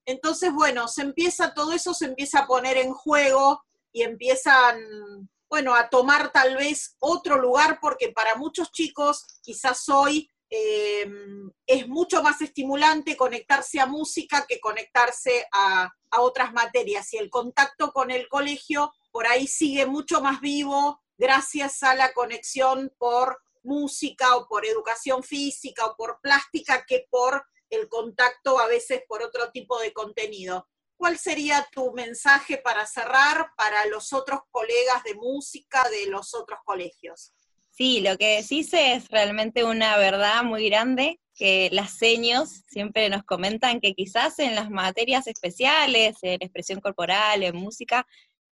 Entonces, 0.06 0.50
bueno, 0.50 0.88
se 0.88 1.02
empieza, 1.02 1.52
todo 1.52 1.72
eso 1.72 1.92
se 1.92 2.06
empieza 2.06 2.40
a 2.40 2.46
poner 2.46 2.78
en 2.78 2.94
juego 2.94 3.62
y 3.92 4.02
empiezan, 4.04 5.28
bueno, 5.50 5.74
a 5.74 5.90
tomar 5.90 6.32
tal 6.32 6.56
vez 6.56 6.96
otro 6.98 7.36
lugar, 7.36 7.78
porque 7.78 8.10
para 8.10 8.34
muchos 8.36 8.72
chicos 8.72 9.26
quizás 9.42 9.86
hoy 9.90 10.30
em, 10.48 11.50
es 11.66 11.86
mucho 11.88 12.22
más 12.22 12.40
estimulante 12.40 13.18
conectarse 13.18 13.80
a 13.80 13.86
música 13.86 14.46
que 14.48 14.60
conectarse 14.60 15.46
a, 15.52 15.90
a 16.10 16.20
otras 16.22 16.54
materias 16.54 17.12
y 17.12 17.18
el 17.18 17.28
contacto 17.28 17.92
con 17.92 18.10
el 18.10 18.28
colegio 18.28 18.94
por 19.10 19.26
ahí 19.26 19.46
sigue 19.46 19.86
mucho 19.86 20.20
más 20.20 20.40
vivo 20.40 21.00
gracias 21.16 21.82
a 21.82 21.94
la 21.94 22.12
conexión 22.12 22.92
por 22.98 23.38
música 23.62 24.36
o 24.36 24.46
por 24.48 24.64
educación 24.64 25.22
física 25.22 25.86
o 25.86 25.96
por 25.96 26.20
plástica 26.20 26.84
que 26.86 27.06
por 27.10 27.44
el 27.70 27.88
contacto 27.88 28.58
a 28.58 28.66
veces 28.66 29.02
por 29.06 29.22
otro 29.22 29.50
tipo 29.50 29.78
de 29.80 29.92
contenido. 29.92 30.68
¿Cuál 30.96 31.18
sería 31.18 31.68
tu 31.72 31.92
mensaje 31.92 32.58
para 32.58 32.86
cerrar 32.86 33.52
para 33.56 33.86
los 33.86 34.12
otros 34.12 34.40
colegas 34.50 35.04
de 35.04 35.14
música 35.14 35.88
de 35.90 36.06
los 36.06 36.34
otros 36.34 36.58
colegios? 36.64 37.32
Sí, 37.70 38.00
lo 38.00 38.18
que 38.18 38.42
decís 38.42 38.72
es 38.72 39.06
realmente 39.08 39.62
una 39.62 39.96
verdad 39.96 40.42
muy 40.42 40.68
grande, 40.68 41.20
que 41.36 41.68
las 41.70 41.92
seños 41.96 42.64
siempre 42.68 43.08
nos 43.08 43.22
comentan 43.22 43.80
que 43.80 43.94
quizás 43.94 44.40
en 44.40 44.56
las 44.56 44.70
materias 44.70 45.28
especiales, 45.28 46.16
en 46.22 46.42
expresión 46.42 46.80
corporal, 46.80 47.44
en 47.44 47.54
música, 47.54 48.04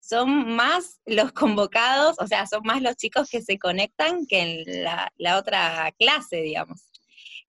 son 0.02 0.56
más 0.56 1.00
los 1.06 1.32
convocados, 1.32 2.18
o 2.20 2.28
sea, 2.28 2.46
son 2.48 2.62
más 2.64 2.82
los 2.82 2.96
chicos 2.98 3.30
que 3.30 3.42
se 3.42 3.58
conectan 3.58 4.26
que 4.26 4.40
en 4.40 4.84
la, 4.84 5.38
otra 5.38 5.94
clase, 5.98 6.42
digamos. 6.42 6.82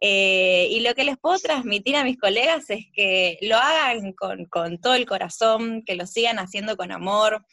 Eh, 0.01 0.69
y 0.71 0.81
lo 0.81 0.95
que 0.95 1.05
les 1.05 1.17
puedo 1.17 1.39
transmitir 1.39 1.97
a 1.97 2.05
mis 2.05 2.19
colegas 2.19 2.69
es 2.71 2.87
que 2.93 3.39
lo 3.41 3.57
hagan 3.57 4.13
con, 4.13 4.47
con, 4.47 4.81
todo 4.81 4.95
el 4.95 5.07
corazón, 5.07 5.83
que 5.87 5.95
lo 5.95 6.07
sigan 6.07 6.39
haciendo 6.39 6.77
con 6.77 6.93
amor, 6.93 7.45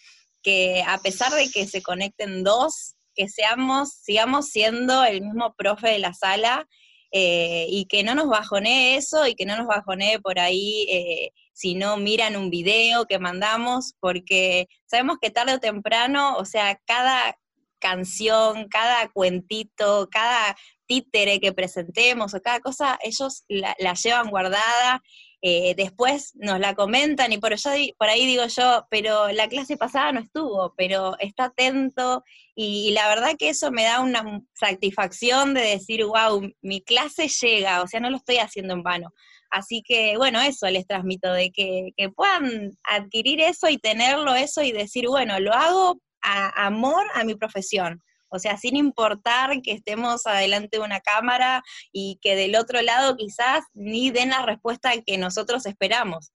que 0.41 0.83
a 0.85 0.97
pesar 0.97 1.31
de 1.31 1.49
que 1.49 1.67
se 1.67 1.81
conecten 1.81 2.43
dos, 2.43 2.95
que 3.15 3.27
seamos, 3.27 3.89
sigamos 4.01 4.47
siendo 4.47 5.03
el 5.03 5.21
mismo 5.21 5.53
profe 5.55 5.89
de 5.89 5.99
la 5.99 6.13
sala 6.13 6.67
eh, 7.11 7.65
y 7.69 7.85
que 7.85 8.03
no 8.03 8.15
nos 8.15 8.29
bajonee 8.29 8.95
eso 8.95 9.27
y 9.27 9.35
que 9.35 9.45
no 9.45 9.57
nos 9.57 9.67
bajonee 9.67 10.19
por 10.19 10.39
ahí 10.39 10.85
eh, 10.89 11.31
si 11.59 11.75
no 11.75 11.97
miran 11.97 12.37
un 12.37 12.49
video 12.49 13.05
que 13.05 13.19
mandamos, 13.19 13.93
porque 13.99 14.69
sabemos 14.85 15.17
que 15.21 15.29
tarde 15.29 15.55
o 15.55 15.59
temprano, 15.59 16.37
o 16.37 16.45
sea, 16.45 16.79
cada 16.85 17.37
canción, 17.79 18.69
cada 18.69 19.09
cuentito, 19.09 20.07
cada 20.09 20.55
títere 20.87 21.41
que 21.41 21.51
presentemos 21.51 22.33
o 22.33 22.41
cada 22.41 22.61
cosa, 22.61 22.97
ellos 23.03 23.43
la, 23.49 23.75
llevan 23.93 24.29
guardada, 24.29 25.01
eh, 25.41 25.75
después 25.75 26.31
nos 26.35 26.61
la 26.61 26.75
comentan 26.75 27.33
y 27.33 27.39
por, 27.39 27.53
por 27.97 28.07
ahí 28.07 28.25
digo 28.25 28.45
yo, 28.47 28.87
pero 28.89 29.27
la 29.33 29.49
clase 29.49 29.75
pasada 29.75 30.13
no 30.13 30.21
estuvo, 30.21 30.73
pero 30.77 31.17
está 31.19 31.45
atento 31.45 32.23
y, 32.55 32.91
la 32.91 33.09
verdad 33.09 33.35
que 33.37 33.49
eso 33.49 33.69
me 33.69 33.83
da 33.83 33.99
una 33.99 34.41
satisfacción 34.53 35.53
de 35.53 35.61
decir, 35.61 36.05
wow, 36.05 36.41
mi 36.61 36.81
clase 36.81 37.27
llega, 37.27 37.81
o 37.81 37.87
sea, 37.87 37.99
no 37.99 38.09
lo 38.09 38.17
estoy 38.17 38.37
haciendo 38.37 38.73
en 38.73 38.83
vano. 38.83 39.13
Así 39.49 39.81
que, 39.85 40.17
bueno, 40.17 40.41
eso 40.41 40.67
les 40.69 40.85
transmito, 40.87 41.31
de 41.33 41.51
que, 41.51 41.91
que 41.97 42.09
puedan 42.09 42.71
adquirir 42.83 43.41
eso 43.41 43.69
y 43.69 43.77
tenerlo 43.77 44.35
eso 44.35 44.61
y 44.61 44.71
decir, 44.71 45.07
bueno, 45.07 45.39
lo 45.39 45.53
hago 45.53 45.99
a 46.21 46.65
amor 46.65 47.05
a 47.13 47.23
mi 47.23 47.35
profesión. 47.35 48.01
O 48.29 48.39
sea, 48.39 48.57
sin 48.57 48.75
importar 48.75 49.61
que 49.61 49.71
estemos 49.71 50.27
adelante 50.27 50.77
de 50.77 50.83
una 50.83 51.01
cámara 51.01 51.63
y 51.91 52.19
que 52.21 52.35
del 52.35 52.55
otro 52.55 52.81
lado 52.81 53.17
quizás 53.17 53.63
ni 53.73 54.11
den 54.11 54.29
la 54.29 54.45
respuesta 54.45 54.91
que 55.05 55.17
nosotros 55.17 55.65
esperamos, 55.65 56.31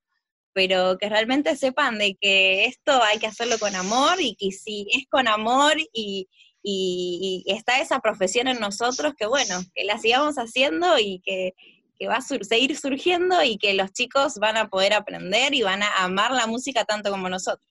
pero 0.52 0.98
que 0.98 1.08
realmente 1.08 1.56
sepan 1.56 1.98
de 1.98 2.16
que 2.20 2.64
esto 2.64 3.00
hay 3.02 3.18
que 3.18 3.28
hacerlo 3.28 3.58
con 3.58 3.74
amor 3.76 4.20
y 4.20 4.34
que 4.36 4.50
si 4.50 4.86
es 4.92 5.04
con 5.08 5.28
amor 5.28 5.74
y, 5.92 6.28
está 7.46 7.80
esa 7.80 8.00
profesión 8.00 8.48
en 8.48 8.58
nosotros, 8.58 9.12
que 9.18 9.26
bueno, 9.26 9.60
que 9.74 9.84
la 9.84 9.98
sigamos 9.98 10.36
haciendo 10.36 10.98
y 10.98 11.20
que, 11.22 11.52
que 11.98 12.08
va 12.08 12.16
a 12.16 12.20
seguir 12.20 12.76
surgiendo 12.76 13.42
y 13.42 13.58
que 13.58 13.74
los 13.74 13.92
chicos 13.92 14.38
van 14.38 14.56
a 14.56 14.68
poder 14.68 14.92
aprender 14.92 15.54
y 15.54 15.62
van 15.62 15.82
a 15.82 16.04
amar 16.04 16.32
la 16.32 16.46
música 16.46 16.84
tanto 16.84 17.10
como 17.10 17.28
nosotros. 17.28 17.68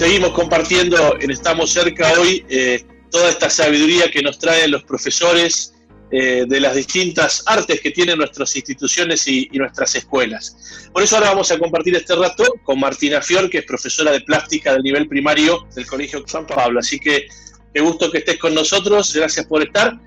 seguimos 0.00 0.30
compartiendo 0.30 1.18
en 1.20 1.30
Estamos 1.30 1.72
Cerca 1.72 2.10
hoy 2.18 2.42
eh, 2.48 2.82
toda 3.10 3.28
esta 3.28 3.50
sabiduría 3.50 4.10
que 4.10 4.22
nos 4.22 4.38
traen 4.38 4.70
los 4.70 4.82
profesores 4.84 5.74
eh, 6.10 6.46
de 6.48 6.58
las 6.58 6.74
distintas 6.74 7.42
artes 7.44 7.82
que 7.82 7.90
tienen 7.90 8.16
nuestras 8.16 8.56
instituciones 8.56 9.28
y, 9.28 9.50
nuestras 9.52 9.94
escuelas. 9.96 10.88
Por 10.90 11.02
eso 11.02 11.16
ahora 11.16 11.28
vamos 11.28 11.52
a 11.52 11.58
compartir 11.58 11.94
este 11.96 12.16
rato 12.16 12.44
con 12.62 12.80
Martina 12.80 13.20
Fior, 13.20 13.50
que 13.50 13.58
es 13.58 13.66
profesora 13.66 14.10
de 14.10 14.22
plástica 14.22 14.72
del 14.72 14.84
nivel 14.84 15.06
primario 15.06 15.68
del 15.74 15.86
Colegio 15.86 16.24
San 16.26 16.46
Pablo. 16.46 16.80
Así 16.80 16.98
que 16.98 17.28
qué 17.74 17.82
gusto 17.82 18.10
que 18.10 18.18
estés 18.18 18.38
con 18.38 18.54
nosotros, 18.54 19.12
gracias 19.12 19.44
por 19.44 19.62
estar. 19.62 20.00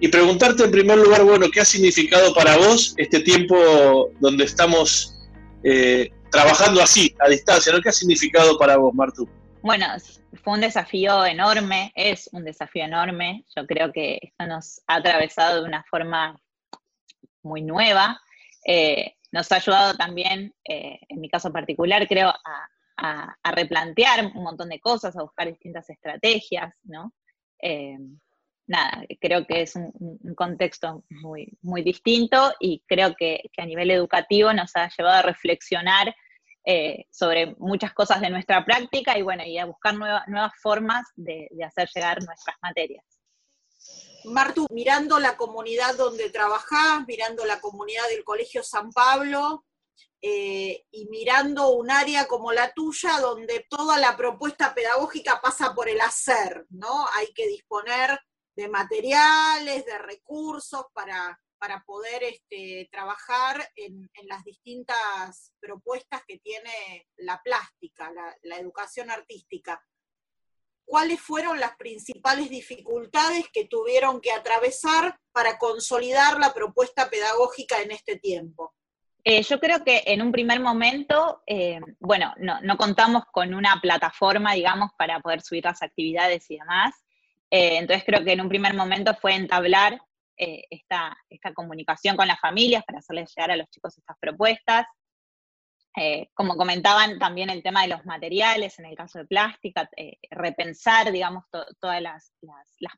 Y 0.00 0.08
preguntarte 0.08 0.64
en 0.64 0.70
primer 0.70 0.96
lugar, 0.96 1.24
bueno, 1.24 1.50
¿qué 1.50 1.60
ha 1.60 1.66
significado 1.66 2.32
para 2.32 2.56
vos 2.56 2.94
este 2.96 3.20
tiempo 3.20 4.12
donde 4.18 4.44
estamos 4.44 5.12
eh, 5.62 6.10
trabajando 6.30 6.82
así, 6.82 7.14
a 7.18 7.28
distancia, 7.28 7.72
¿no? 7.72 7.80
¿Qué 7.80 7.88
ha 7.88 7.92
significado 7.92 8.58
para 8.58 8.76
vos, 8.76 8.94
Martu? 8.94 9.28
Bueno, 9.62 9.86
fue 10.42 10.54
un 10.54 10.60
desafío 10.60 11.24
enorme, 11.24 11.92
es 11.94 12.28
un 12.32 12.44
desafío 12.44 12.84
enorme. 12.84 13.44
Yo 13.56 13.66
creo 13.66 13.92
que 13.92 14.18
esto 14.22 14.46
nos 14.46 14.80
ha 14.86 14.96
atravesado 14.96 15.62
de 15.62 15.68
una 15.68 15.84
forma 15.90 16.40
muy 17.42 17.62
nueva. 17.62 18.20
Eh, 18.64 19.16
nos 19.32 19.50
ha 19.52 19.56
ayudado 19.56 19.94
también, 19.94 20.54
eh, 20.68 20.98
en 21.08 21.20
mi 21.20 21.28
caso 21.28 21.52
particular, 21.52 22.06
creo, 22.06 22.28
a, 22.28 22.68
replantear 23.52 24.24
un 24.34 24.42
montón 24.42 24.70
de 24.70 24.80
cosas, 24.80 25.16
a 25.16 25.22
buscar 25.22 25.48
distintas 25.48 25.88
estrategias, 25.90 26.74
¿no? 26.84 27.12
Eh, 27.60 27.98
nada, 28.66 29.04
creo 29.20 29.46
que 29.46 29.62
es 29.62 29.76
un, 29.76 30.34
contexto 30.34 31.04
muy, 31.08 31.56
muy 31.62 31.82
distinto 31.82 32.52
y 32.60 32.82
creo 32.86 33.14
que, 33.16 33.42
a 33.58 33.66
nivel 33.66 33.90
educativo 33.90 34.52
nos 34.52 34.74
ha 34.76 34.88
llevado 34.96 35.18
a 35.18 35.22
reflexionar 35.22 36.14
eh, 36.64 37.06
sobre 37.10 37.54
muchas 37.58 37.94
cosas 37.94 38.20
de 38.20 38.30
nuestra 38.30 38.64
práctica 38.64 39.16
y 39.16 39.22
bueno, 39.22 39.44
y 39.44 39.58
a 39.58 39.66
buscar 39.66 39.94
nuevas 39.94 40.52
formas 40.60 41.06
de, 41.14 41.48
hacer 41.64 41.88
llegar 41.94 42.22
nuestras 42.24 42.56
materias. 42.60 43.04
Martu, 44.24 44.66
mirando 44.70 45.20
la 45.20 45.36
comunidad 45.36 45.96
donde 45.96 46.30
trabajás, 46.30 47.06
mirando 47.06 47.44
la 47.44 47.60
comunidad 47.60 48.08
del 48.08 48.24
Colegio 48.24 48.64
San 48.64 48.90
Pablo, 48.90 49.64
eh, 50.20 50.84
y 50.90 51.06
mirando 51.06 51.68
un 51.68 51.90
área 51.90 52.26
como 52.26 52.50
la 52.50 52.72
tuya, 52.72 53.20
donde 53.20 53.64
toda 53.68 53.98
la 53.98 54.16
propuesta 54.16 54.74
pedagógica 54.74 55.40
pasa 55.40 55.72
por 55.72 55.88
el 55.88 56.00
hacer, 56.00 56.66
¿no? 56.70 57.06
Hay 57.14 57.32
que 57.32 57.46
disponer 57.46 58.18
de 58.56 58.68
materiales, 58.68 59.84
de 59.84 59.98
recursos 59.98 60.86
para, 60.94 61.38
para 61.58 61.84
poder 61.84 62.22
este, 62.24 62.88
trabajar 62.90 63.68
en, 63.76 64.10
las 64.24 64.42
distintas 64.44 65.52
propuestas 65.60 66.22
que 66.26 66.38
tiene 66.38 67.06
la 67.18 67.40
plástica, 67.42 68.10
la, 68.42 68.56
educación 68.56 69.10
artística. 69.10 69.80
¿Cuáles 70.84 71.20
fueron 71.20 71.60
las 71.60 71.76
principales 71.76 72.48
dificultades 72.48 73.46
que 73.52 73.66
tuvieron 73.66 74.20
que 74.20 74.32
atravesar 74.32 75.18
para 75.32 75.58
consolidar 75.58 76.38
la 76.38 76.54
propuesta 76.54 77.10
pedagógica 77.10 77.82
en 77.82 77.90
este 77.90 78.18
tiempo? 78.18 78.74
Eh, 79.24 79.42
yo 79.42 79.58
creo 79.58 79.82
que 79.84 80.04
en 80.06 80.22
un 80.22 80.30
primer 80.30 80.60
momento, 80.60 81.42
eh, 81.46 81.80
bueno, 81.98 82.32
no, 82.38 82.60
no, 82.60 82.76
contamos 82.76 83.24
con 83.32 83.52
una 83.52 83.80
plataforma, 83.82 84.54
digamos, 84.54 84.92
para 84.96 85.18
poder 85.18 85.42
subir 85.42 85.64
las 85.64 85.82
actividades 85.82 86.48
y 86.48 86.58
demás. 86.58 86.94
Eh, 87.50 87.78
entonces 87.78 88.04
creo 88.04 88.24
que 88.24 88.32
en 88.32 88.40
un 88.40 88.48
primer 88.48 88.74
momento 88.74 89.14
fue 89.14 89.34
entablar 89.34 90.00
eh, 90.36 90.64
esta, 90.70 91.16
comunicación 91.54 92.16
con 92.16 92.26
las 92.26 92.40
familias 92.40 92.84
para 92.84 92.98
hacerles 92.98 93.32
llegar 93.34 93.52
a 93.52 93.56
los 93.56 93.68
chicos 93.70 93.96
estas 93.96 94.16
propuestas. 94.20 94.86
Eh, 95.98 96.28
como 96.34 96.56
comentaban, 96.56 97.18
también 97.18 97.48
el 97.48 97.62
tema 97.62 97.82
de 97.82 97.88
los 97.88 98.04
materiales, 98.04 98.78
en 98.78 98.84
el 98.84 98.96
caso 98.96 99.18
de 99.18 99.24
plástica, 99.24 99.88
repensar, 100.30 101.10
digamos, 101.10 101.44
todas 101.80 102.02
las, 102.02 102.32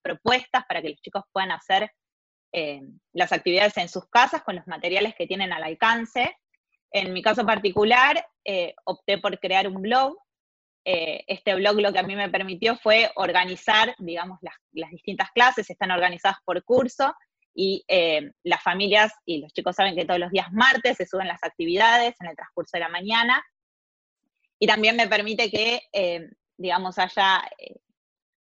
propuestas 0.02 0.64
para 0.67 0.83
que 0.83 0.90
los 0.90 1.00
chicos 1.00 1.23
puedan 1.33 1.52
hacer 1.52 1.93
las 3.12 3.31
actividades 3.31 3.76
en 3.76 3.88
sus 3.88 4.09
casas 4.09 4.43
con 4.43 4.57
los 4.57 4.67
materiales 4.67 5.14
que 5.14 5.28
tienen 5.28 5.52
al 5.52 5.62
alcance. 5.62 6.37
En 6.90 7.12
mi 7.12 7.23
caso 7.23 7.47
particular, 7.47 8.26
opté 8.85 9.19
por 9.19 9.38
crear 9.38 9.69
un 9.69 9.81
blog 9.81 10.17
eh, 10.90 11.23
este 11.26 11.54
blog 11.54 11.78
lo 11.83 11.92
que 11.92 11.99
a 11.99 12.02
mí 12.02 12.16
me 12.16 12.30
permitió 12.30 12.75
fue 12.78 13.11
organizar, 13.16 13.95
digamos, 13.99 14.38
las, 14.40 14.90
distintas 14.90 15.30
clases, 15.33 15.68
están 15.68 15.90
organizadas 15.90 16.38
por 16.47 16.64
curso, 16.64 17.14
y 17.54 17.85
eh, 17.88 18.30
las 18.42 18.62
familias 18.62 19.12
y 19.26 19.42
los 19.42 19.52
chicos 19.52 19.76
saben 19.76 19.95
que 19.95 20.07
todos 20.07 20.18
los 20.18 20.30
días 20.30 20.50
martes 20.50 20.97
se 20.97 21.04
suben 21.04 21.28
las 21.28 21.42
actividades 21.45 22.14
en 22.21 22.28
el 22.28 22.37
transcurso 22.37 22.71
de 22.73 22.80
la 22.80 22.88
mañana, 22.88 23.45
y 24.59 24.66
también 24.66 24.97
me 24.97 25.09
permite 25.09 25.50
que, 25.50 25.83
eh, 25.92 26.30
digamos, 26.57 26.99
haya 26.99 27.42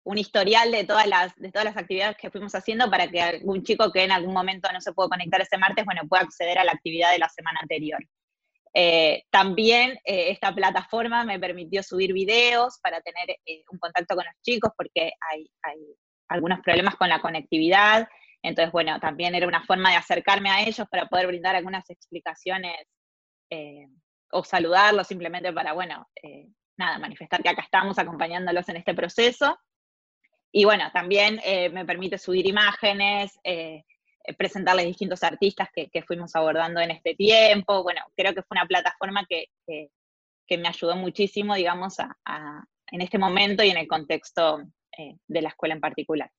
un 0.03 0.19
historial 0.19 0.73
de 0.73 0.83
todas, 0.83 1.07
las, 1.07 1.37
de 1.37 1.53
todas 1.53 1.67
las 1.67 1.77
actividades 1.77 2.17
que 2.17 2.33
fuimos 2.33 2.53
haciendo 2.57 2.91
para 2.91 3.09
que 3.09 3.23
algún 3.23 3.63
chico 3.63 3.93
que 3.93 4.03
en 4.03 4.11
algún 4.11 4.35
momento 4.35 4.69
no 4.73 4.81
se 4.81 4.93
pudo 4.93 5.11
conectar 5.11 5.41
ese 5.41 5.59
martes, 5.59 5.85
bueno, 5.85 6.09
pueda 6.09 6.25
acceder 6.25 6.59
a 6.59 6.65
la 6.65 6.73
actividad 6.73 7.13
de 7.13 7.21
la 7.21 7.29
semana 7.29 7.61
anterior. 7.63 8.01
Eh, 8.75 9.25
también 9.31 9.99
eh, 10.05 10.31
esta 10.31 10.55
plataforma 10.55 11.25
me 11.25 11.39
permitió 11.39 11.83
subir 11.83 12.15
videos 12.15 12.79
para 12.83 13.03
tener 13.03 13.39
eh, 13.45 13.63
un 13.71 13.79
contacto 13.79 14.15
con 14.15 14.25
los 14.25 14.35
chicos 14.41 14.73
porque 14.77 15.13
hay, 15.31 15.51
algunos 16.29 16.61
problemas 16.61 16.97
con 16.97 17.11
la 17.11 17.21
conectividad. 17.21 18.09
Entonces, 18.43 18.73
bueno, 18.73 18.99
también 19.01 19.35
era 19.35 19.47
una 19.47 19.65
forma 19.65 19.91
de 19.91 19.97
acercarme 19.97 20.51
a 20.51 20.63
ellos 20.63 20.89
para 20.91 21.07
poder 21.07 21.27
brindar 21.27 21.55
algunas 21.55 21.89
explicaciones 21.91 22.75
o 24.31 24.43
saludarlos 24.43 25.07
simplemente 25.07 25.53
para, 25.53 25.75
bueno, 25.75 26.09
nada, 26.79 26.99
manifestar 26.99 27.43
que 27.43 27.51
acá 27.51 27.61
estamos 27.61 27.99
acompañándolos 27.99 28.67
en 28.71 28.77
este 28.79 28.95
proceso. 28.95 29.59
Y 30.51 30.65
bueno, 30.65 30.91
también 30.95 31.39
me 31.75 31.85
permite 31.85 32.17
subir 32.17 32.47
imágenes, 32.47 33.39
presentarles 34.37 34.87
distintos 34.87 35.23
artistas 35.23 35.69
que, 35.73 36.03
fuimos 36.07 36.35
abordando 36.35 36.81
en 36.81 36.91
este 36.91 37.15
tiempo. 37.15 37.83
Bueno, 37.83 38.01
creo 38.17 38.35
que 38.35 38.43
fue 38.43 38.57
una 38.57 38.67
plataforma 38.67 39.27
que, 39.29 39.49
me 40.59 40.69
ayudó 40.69 40.97
muchísimo, 40.97 41.55
digamos, 41.55 41.97
en 41.99 43.01
este 43.01 43.17
momento 43.19 43.65
y 43.65 43.71
en 43.71 43.79
el 43.79 43.89
contexto 43.89 44.63
eh, 44.99 45.17
de 45.27 45.41
la 45.41 45.49
escuela 45.49 45.75
en 45.75 45.81
particular. 45.81 46.31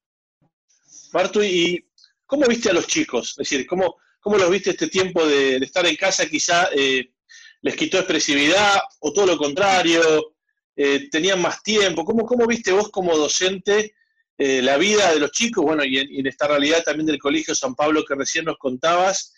Martu, 1.12 1.42
¿y 1.42 1.84
cómo 2.28 2.46
viste 2.46 2.70
a 2.70 2.74
los 2.74 2.86
chicos? 2.86 3.32
Es 3.32 3.50
decir, 3.50 3.66
¿cómo, 3.66 3.96
cómo 4.20 4.38
los 4.38 4.52
viste 4.52 4.70
este 4.70 4.88
tiempo 4.88 5.26
de, 5.26 5.58
estar 5.58 5.84
en 5.88 5.96
casa? 5.96 6.28
Quizá 6.28 6.70
eh, 6.76 7.12
les 7.62 7.76
quitó 7.76 7.98
expresividad 7.98 8.82
o 9.00 9.12
todo 9.12 9.26
lo 9.26 9.38
contrario, 9.38 10.36
tenían 11.12 11.42
más 11.42 11.64
tiempo. 11.64 12.06
¿Cómo, 12.06 12.26
¿Cómo 12.26 12.46
viste 12.46 12.72
vos 12.72 12.90
como 12.90 13.18
docente 13.18 13.96
eh, 14.38 14.62
la 14.62 14.78
vida 14.78 15.12
de 15.14 15.20
los 15.20 15.32
chicos, 15.32 15.64
bueno, 15.64 15.84
y 15.84 15.98
en, 15.98 16.26
esta 16.26 16.48
realidad 16.48 16.84
también 16.84 17.06
del 17.06 17.20
Colegio 17.20 17.54
San 17.54 17.76
Pablo 17.76 18.04
que 18.04 18.16
recién 18.16 18.46
nos 18.46 18.58
contabas. 18.58 19.34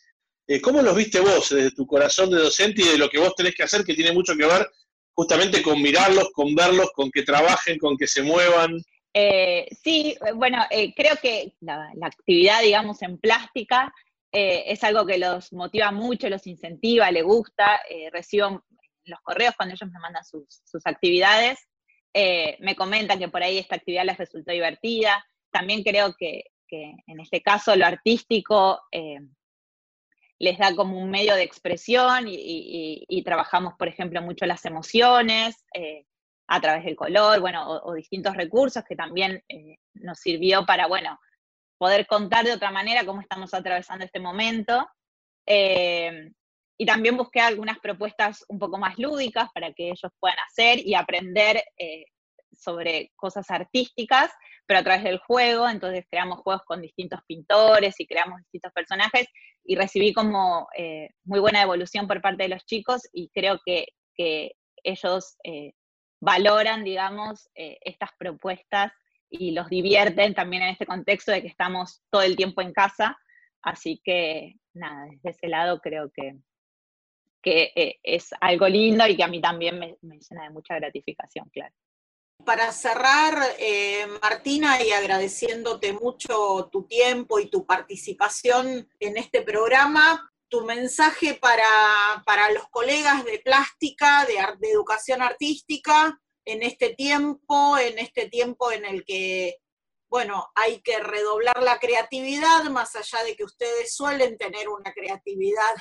Eh, 0.48 0.62
¿Cómo 0.62 0.82
los 0.82 0.96
viste 0.96 1.20
vos 1.20 1.50
desde 1.50 1.72
tu 1.72 1.86
corazón 1.86 2.30
de 2.30 2.38
docente 2.38 2.82
y 2.82 2.90
de 2.90 2.98
lo 2.98 3.10
que 3.10 3.20
vos 3.20 3.36
tenés 3.36 3.56
que 3.56 3.64
hacer, 3.64 3.84
que 3.84 3.94
tiene 3.94 4.14
mucho 4.14 4.36
que 4.36 4.46
ver 4.46 4.70
justamente 5.14 5.62
con 5.62 5.82
mirarlos, 5.82 6.32
con 6.34 6.56
verlos, 6.56 6.92
con 6.94 7.10
que 7.12 7.24
trabajen, 7.24 7.78
con 7.78 7.98
que 7.98 8.08
se 8.08 8.22
muevan? 8.22 8.78
Eh, 9.14 9.68
sí, 9.84 10.16
bueno, 10.36 10.66
creo 10.96 11.16
que 11.22 11.54
la, 11.62 11.90
actividad, 12.02 12.62
digamos, 12.62 13.02
en 13.02 13.18
plástica 13.18 13.94
es 14.32 14.84
algo 14.84 15.06
que 15.06 15.18
los 15.18 15.54
motiva 15.54 15.94
mucho, 15.94 16.30
los 16.30 16.46
incentiva, 16.46 17.10
les 17.12 17.24
gusta. 17.24 17.80
recibo 18.12 18.66
los 19.06 19.20
correos 19.22 19.54
cuando 19.56 19.74
ellos 19.74 19.90
me 19.90 20.00
mandan 20.00 20.26
sus, 20.26 20.62
sus 20.66 20.86
actividades 20.86 21.60
eh, 22.18 22.56
me 22.62 22.78
comentan 22.78 23.20
que 23.20 23.28
por 23.28 23.44
ahí 23.44 23.58
esta 23.58 23.76
actividad 23.76 24.06
les 24.06 24.18
resultó 24.18 24.54
divertida. 24.54 25.28
También 25.52 25.84
creo 25.84 26.16
que, 26.18 26.46
en 26.72 27.20
este 27.20 27.42
caso 27.42 27.76
lo 27.76 27.86
artístico 27.86 28.82
eh, 28.92 29.20
les 30.40 30.58
da 30.58 30.76
como 30.76 30.98
un 30.98 31.10
medio 31.10 31.36
de 31.36 31.44
expresión 31.44 32.26
y, 32.28 33.24
trabajamos, 33.26 33.74
por 33.78 33.90
ejemplo, 33.90 34.22
mucho 34.22 34.46
las 34.46 34.64
emociones 34.64 35.66
eh, 35.74 36.06
a 36.48 36.62
través 36.62 36.86
del 36.86 36.96
color, 36.96 37.42
bueno, 37.42 37.70
o, 37.70 37.94
distintos 37.94 38.38
recursos 38.38 38.86
que 38.88 38.96
también 38.96 39.44
nos 39.94 40.18
sirvió 40.20 40.66
para, 40.66 40.88
bueno, 40.88 41.20
poder 41.78 42.08
contar 42.08 42.46
de 42.46 42.54
otra 42.54 42.72
manera 42.72 43.06
cómo 43.06 43.20
estamos 43.20 43.54
atravesando 43.54 44.06
este 44.06 44.22
momento. 44.22 44.88
Y 46.78 46.86
también 46.86 47.16
busqué 47.16 47.40
algunas 47.40 47.80
propuestas 47.80 48.44
un 48.50 48.60
poco 48.60 48.78
más 48.78 48.98
lúdicas 48.98 49.50
para 49.54 49.72
que 49.74 49.88
ellos 49.88 50.12
puedan 50.20 50.38
hacer 50.40 50.86
y 50.86 50.94
aprender 50.94 51.64
eh, 51.78 52.06
sobre 52.52 53.12
cosas 53.16 53.50
artísticas, 53.50 54.32
pero 54.66 54.80
a 54.80 54.84
través 54.84 55.04
del 55.04 55.20
juego. 55.20 55.70
Entonces 55.70 56.06
creamos 56.10 56.40
juegos 56.40 56.64
con 56.66 56.82
distintos 56.82 57.22
pintores 57.28 58.00
y 58.00 58.08
creamos 58.08 58.40
distintos 58.40 58.74
personajes 58.74 59.28
y 59.64 59.76
recibí 59.76 60.14
como 60.14 60.68
eh, 60.78 61.10
muy 61.24 61.40
buena 61.40 61.62
evolución 61.62 62.08
por 62.08 62.22
parte 62.22 62.44
de 62.44 62.50
los 62.50 62.66
chicos 62.66 63.02
y 63.14 63.30
creo 63.34 63.60
que, 63.66 63.88
ellos 64.88 65.36
eh, 65.44 65.74
valoran, 66.22 66.84
digamos, 66.84 67.50
estas 67.54 68.12
propuestas 68.18 68.94
y 69.30 69.52
los 69.52 69.68
divierten 69.68 70.34
también 70.34 70.64
en 70.64 70.70
este 70.70 70.86
contexto 70.86 71.32
de 71.32 71.42
que 71.42 71.48
estamos 71.48 72.04
todo 72.10 72.22
el 72.22 72.36
tiempo 72.36 72.62
en 72.62 72.72
casa. 72.72 73.18
Así 73.62 74.00
que, 74.04 74.54
nada, 74.74 75.08
desde 75.10 75.32
ese 75.32 75.48
lado 75.48 75.80
creo 75.82 76.12
que, 76.14 76.38
que 77.46 77.72
eh, 77.76 78.00
es 78.02 78.30
algo 78.42 78.68
lindo 78.68 79.06
y 79.08 79.16
que 79.16 79.24
a 79.24 79.28
mí 79.28 79.40
también 79.40 79.78
me, 79.78 79.98
llena 80.02 80.46
de 80.46 80.50
mucha 80.50 80.74
gratificación, 80.76 81.48
claro. 81.54 81.74
Para 82.44 82.72
cerrar, 82.72 83.38
eh, 83.60 84.08
Martina, 84.20 84.82
y 84.84 84.92
agradeciéndote 84.92 85.94
mucho 85.94 86.70
tu 86.72 86.88
tiempo 86.88 87.40
y 87.40 87.46
tu 87.52 87.64
participación 87.64 88.90
en 89.00 89.18
este 89.18 89.44
programa, 89.44 90.32
tu 90.50 90.66
mensaje 90.66 91.36
para, 91.36 92.24
para 92.26 92.52
los 92.52 92.68
colegas 92.70 93.24
de 93.26 93.40
plástica, 93.40 94.26
de, 94.26 94.34
de 94.60 94.72
educación 94.72 95.22
artística, 95.22 96.20
en 96.46 96.64
este 96.64 96.96
tiempo, 96.96 97.78
en 97.78 98.00
este 98.00 98.28
tiempo 98.28 98.72
en 98.72 98.86
el 98.86 99.06
que 99.06 99.60
bueno, 100.08 100.50
hay 100.56 100.82
que 100.82 101.00
redoblar 101.00 101.62
la 101.62 101.80
creatividad, 101.80 102.64
más 102.66 102.96
allá 102.96 103.24
de 103.24 103.36
que 103.36 103.44
ustedes 103.44 103.94
suelen 103.94 104.38
tener 104.38 104.70
una 104.70 104.94
creatividad 104.94 105.76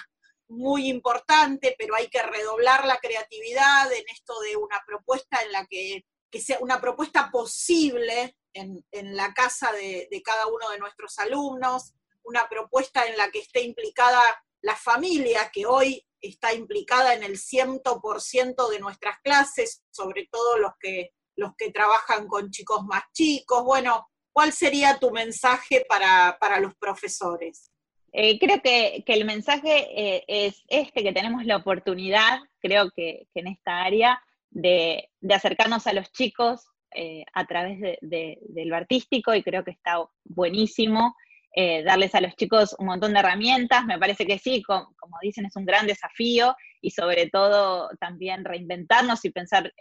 muy 0.55 0.89
importante, 0.89 1.75
pero 1.79 1.95
hay 1.95 2.09
que 2.09 2.23
redoblar 2.23 2.87
la 2.87 2.99
creatividad 2.99 3.93
en 3.93 4.05
esto 4.09 4.39
de 4.41 4.57
una 4.57 4.83
propuesta 4.87 5.41
en 5.43 5.53
la 5.53 5.67
que, 5.67 6.05
sea 6.41 6.59
una 6.61 6.81
propuesta 6.81 7.31
posible 7.31 8.37
en, 8.53 8.85
la 9.17 9.33
casa 9.35 9.71
de, 9.73 10.09
cada 10.25 10.49
uno 10.49 10.69
de 10.71 10.79
nuestros 10.79 11.19
alumnos, 11.21 11.93
una 12.25 12.49
propuesta 12.49 13.07
en 13.07 13.17
la 13.17 13.31
que 13.31 13.41
esté 13.41 13.63
implicada 13.63 14.21
la 14.61 14.75
familia, 14.75 15.51
que 15.53 15.67
hoy 15.67 16.05
está 16.21 16.55
implicada 16.55 17.15
en 17.15 17.23
el 17.23 17.39
100% 17.39 18.69
de 18.71 18.79
nuestras 18.81 19.21
clases, 19.21 19.83
sobre 19.91 20.27
todo 20.31 20.59
los 20.59 20.73
que, 20.81 21.13
los 21.37 21.53
que 21.57 21.71
trabajan 21.71 22.27
con 22.27 22.51
chicos 22.51 22.83
más 22.85 23.05
chicos. 23.13 23.63
Bueno, 23.63 24.09
¿cuál 24.33 24.53
sería 24.53 24.99
tu 24.99 25.11
mensaje 25.11 25.85
para, 25.89 26.37
los 26.61 26.75
profesores? 26.77 27.71
Eh, 28.17 28.39
creo 28.39 28.63
que, 28.63 29.03
el 29.05 29.25
mensaje 29.25 29.89
eh, 29.91 30.25
es 30.29 30.65
este, 30.69 31.03
que 31.03 31.13
tenemos 31.13 31.45
la 31.47 31.57
oportunidad, 31.57 32.39
creo 32.61 32.93
que, 32.93 33.27
en 33.35 33.49
esta 33.49 33.83
área, 33.83 34.23
de, 34.51 35.11
acercarnos 35.29 35.89
a 35.89 35.93
los 35.93 36.13
chicos 36.13 36.65
eh, 36.95 37.25
a 37.35 37.45
través 37.45 37.81
de, 37.81 38.39
lo 38.67 38.77
artístico 38.77 39.35
y 39.35 39.43
creo 39.43 39.65
que 39.65 39.73
está 39.73 39.99
buenísimo. 40.23 41.17
darles 41.57 42.15
a 42.15 42.21
los 42.21 42.35
chicos 42.37 42.77
un 42.79 42.87
montón 42.87 43.13
de 43.15 43.19
herramientas, 43.19 43.85
me 43.85 43.99
parece 43.99 44.27
que 44.27 44.39
sí, 44.39 44.63
como 44.63 45.19
dicen, 45.21 45.47
es 45.47 45.57
un 45.57 45.65
gran 45.65 45.87
desafío 45.87 46.55
y 46.81 46.91
sobre 46.91 47.29
todo 47.31 47.91
también 47.99 48.45
reinventarnos 48.45 49.25
y 49.25 49.31
pensar 49.31 49.73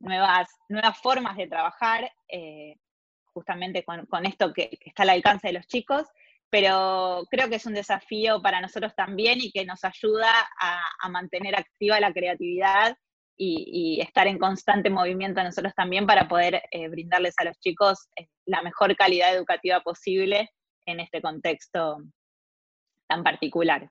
nuevas, 0.00 0.48
formas 1.00 1.36
de 1.36 1.46
trabajar, 1.46 2.10
justamente 3.32 3.84
con, 3.84 4.26
esto 4.26 4.52
que, 4.52 4.78
está 4.84 5.04
al 5.04 5.10
alcance 5.10 5.46
de 5.46 5.54
los 5.54 5.66
chicos, 5.68 6.08
pero 6.52 7.26
creo 7.30 7.48
que 7.48 7.54
es 7.54 7.64
un 7.64 7.72
desafío 7.72 8.42
para 8.42 8.60
nosotros 8.60 8.92
también 8.94 9.40
y 9.40 9.50
que 9.50 9.64
nos 9.64 9.82
ayuda 9.84 10.30
a, 10.60 11.08
mantener 11.08 11.56
activa 11.56 11.98
la 11.98 12.12
creatividad 12.12 12.94
y, 13.38 13.98
estar 14.02 14.26
en 14.26 14.38
constante 14.38 14.90
movimiento 14.90 15.42
nosotros 15.42 15.72
también 15.74 16.06
para 16.06 16.28
poder 16.28 16.62
eh, 16.70 16.88
brindarles 16.88 17.34
a 17.38 17.44
los 17.44 17.58
chicos 17.58 18.06
eh, 18.16 18.26
la 18.44 18.60
mejor 18.60 18.94
calidad 18.96 19.34
educativa 19.34 19.80
posible 19.80 20.50
en 20.84 21.00
este 21.00 21.22
contexto 21.22 22.02
tan 23.08 23.24
particular. 23.24 23.88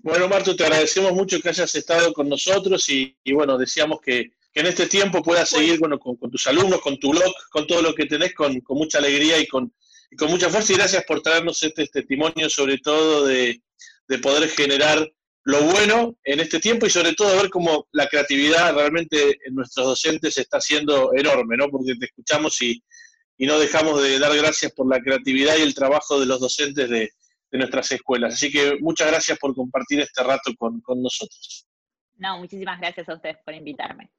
Bueno, 0.00 0.28
Marto, 0.28 0.54
te 0.54 0.64
agradecemos 0.64 1.12
mucho 1.12 1.40
que 1.40 1.48
hayas 1.48 1.74
estado 1.74 2.12
con 2.12 2.28
nosotros 2.28 2.86
y 2.90 3.16
bueno, 3.32 3.56
deseamos 3.56 4.02
que, 4.02 4.36
que 4.56 4.60
en 4.60 4.68
este 4.68 4.86
tiempo 4.86 5.22
puedas 5.22 5.50
seguir 5.50 5.78
con, 5.78 6.30
tus 6.30 6.46
alumnos, 6.46 6.80
con 6.80 6.98
tu 6.98 7.10
blog, 7.10 7.30
con 7.50 7.66
todo 7.66 7.82
lo 7.82 7.94
que 7.94 8.06
tenés, 8.06 8.32
con, 8.32 8.58
mucha 8.70 8.96
alegría 8.96 9.38
y 9.38 9.46
con, 9.46 9.70
con, 10.18 10.30
mucha 10.30 10.48
fuerza. 10.48 10.72
Y 10.72 10.76
gracias 10.76 11.04
por 11.04 11.22
traernos 11.22 11.62
este, 11.62 11.86
testimonio, 11.86 12.48
sobre 12.48 12.78
todo 12.78 13.26
de, 13.26 13.60
poder 14.22 14.48
generar 14.48 15.06
lo 15.44 15.62
bueno 15.62 16.16
en 16.24 16.40
este 16.40 16.58
tiempo 16.58 16.86
y 16.86 16.90
sobre 16.90 17.14
todo 17.14 17.36
ver 17.40 17.50
cómo 17.50 17.86
la 17.92 18.08
creatividad 18.08 18.74
realmente 18.74 19.38
en 19.44 19.54
nuestros 19.54 19.86
docentes 19.86 20.38
está 20.38 20.60
siendo 20.60 21.12
enorme, 21.14 21.56
¿no? 21.56 21.68
Porque 21.68 21.94
te 21.94 22.06
escuchamos 22.06 22.60
y, 22.62 22.82
no 23.38 23.58
dejamos 23.58 24.02
de 24.02 24.18
dar 24.18 24.34
gracias 24.34 24.72
por 24.72 24.88
la 24.88 25.00
creatividad 25.00 25.56
y 25.58 25.62
el 25.62 25.74
trabajo 25.74 26.18
de 26.18 26.26
los 26.26 26.40
docentes 26.40 26.88
de, 26.88 27.10
nuestras 27.52 27.90
escuelas. 27.92 28.34
Así 28.34 28.52
que 28.52 28.76
muchas 28.80 29.06
gracias 29.06 29.38
por 29.38 29.54
compartir 29.54 30.00
este 30.00 30.22
rato 30.22 30.52
con 30.58 30.82
nosotros. 31.02 31.66
No, 32.18 32.38
muchísimas 32.38 32.78
gracias 32.80 33.08
a 33.08 33.14
ustedes 33.14 33.38
por 33.44 33.54
invitarme. 33.54 34.10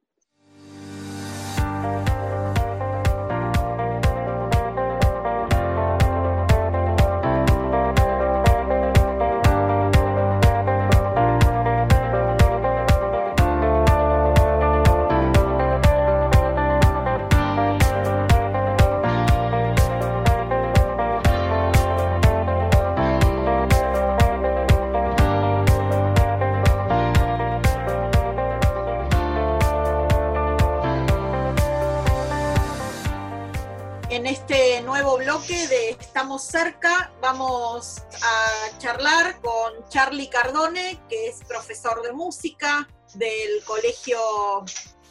Estamos 35.39 36.41
cerca, 36.45 37.13
vamos 37.21 38.02
a 38.23 38.78
charlar 38.80 39.39
con 39.39 39.88
Charlie 39.88 40.30
Cardone, 40.30 41.00
que 41.08 41.28
es 41.28 41.43
profesor 41.47 42.02
de 42.02 42.12
música 42.12 42.88
del 43.13 43.63
Colegio 43.63 44.17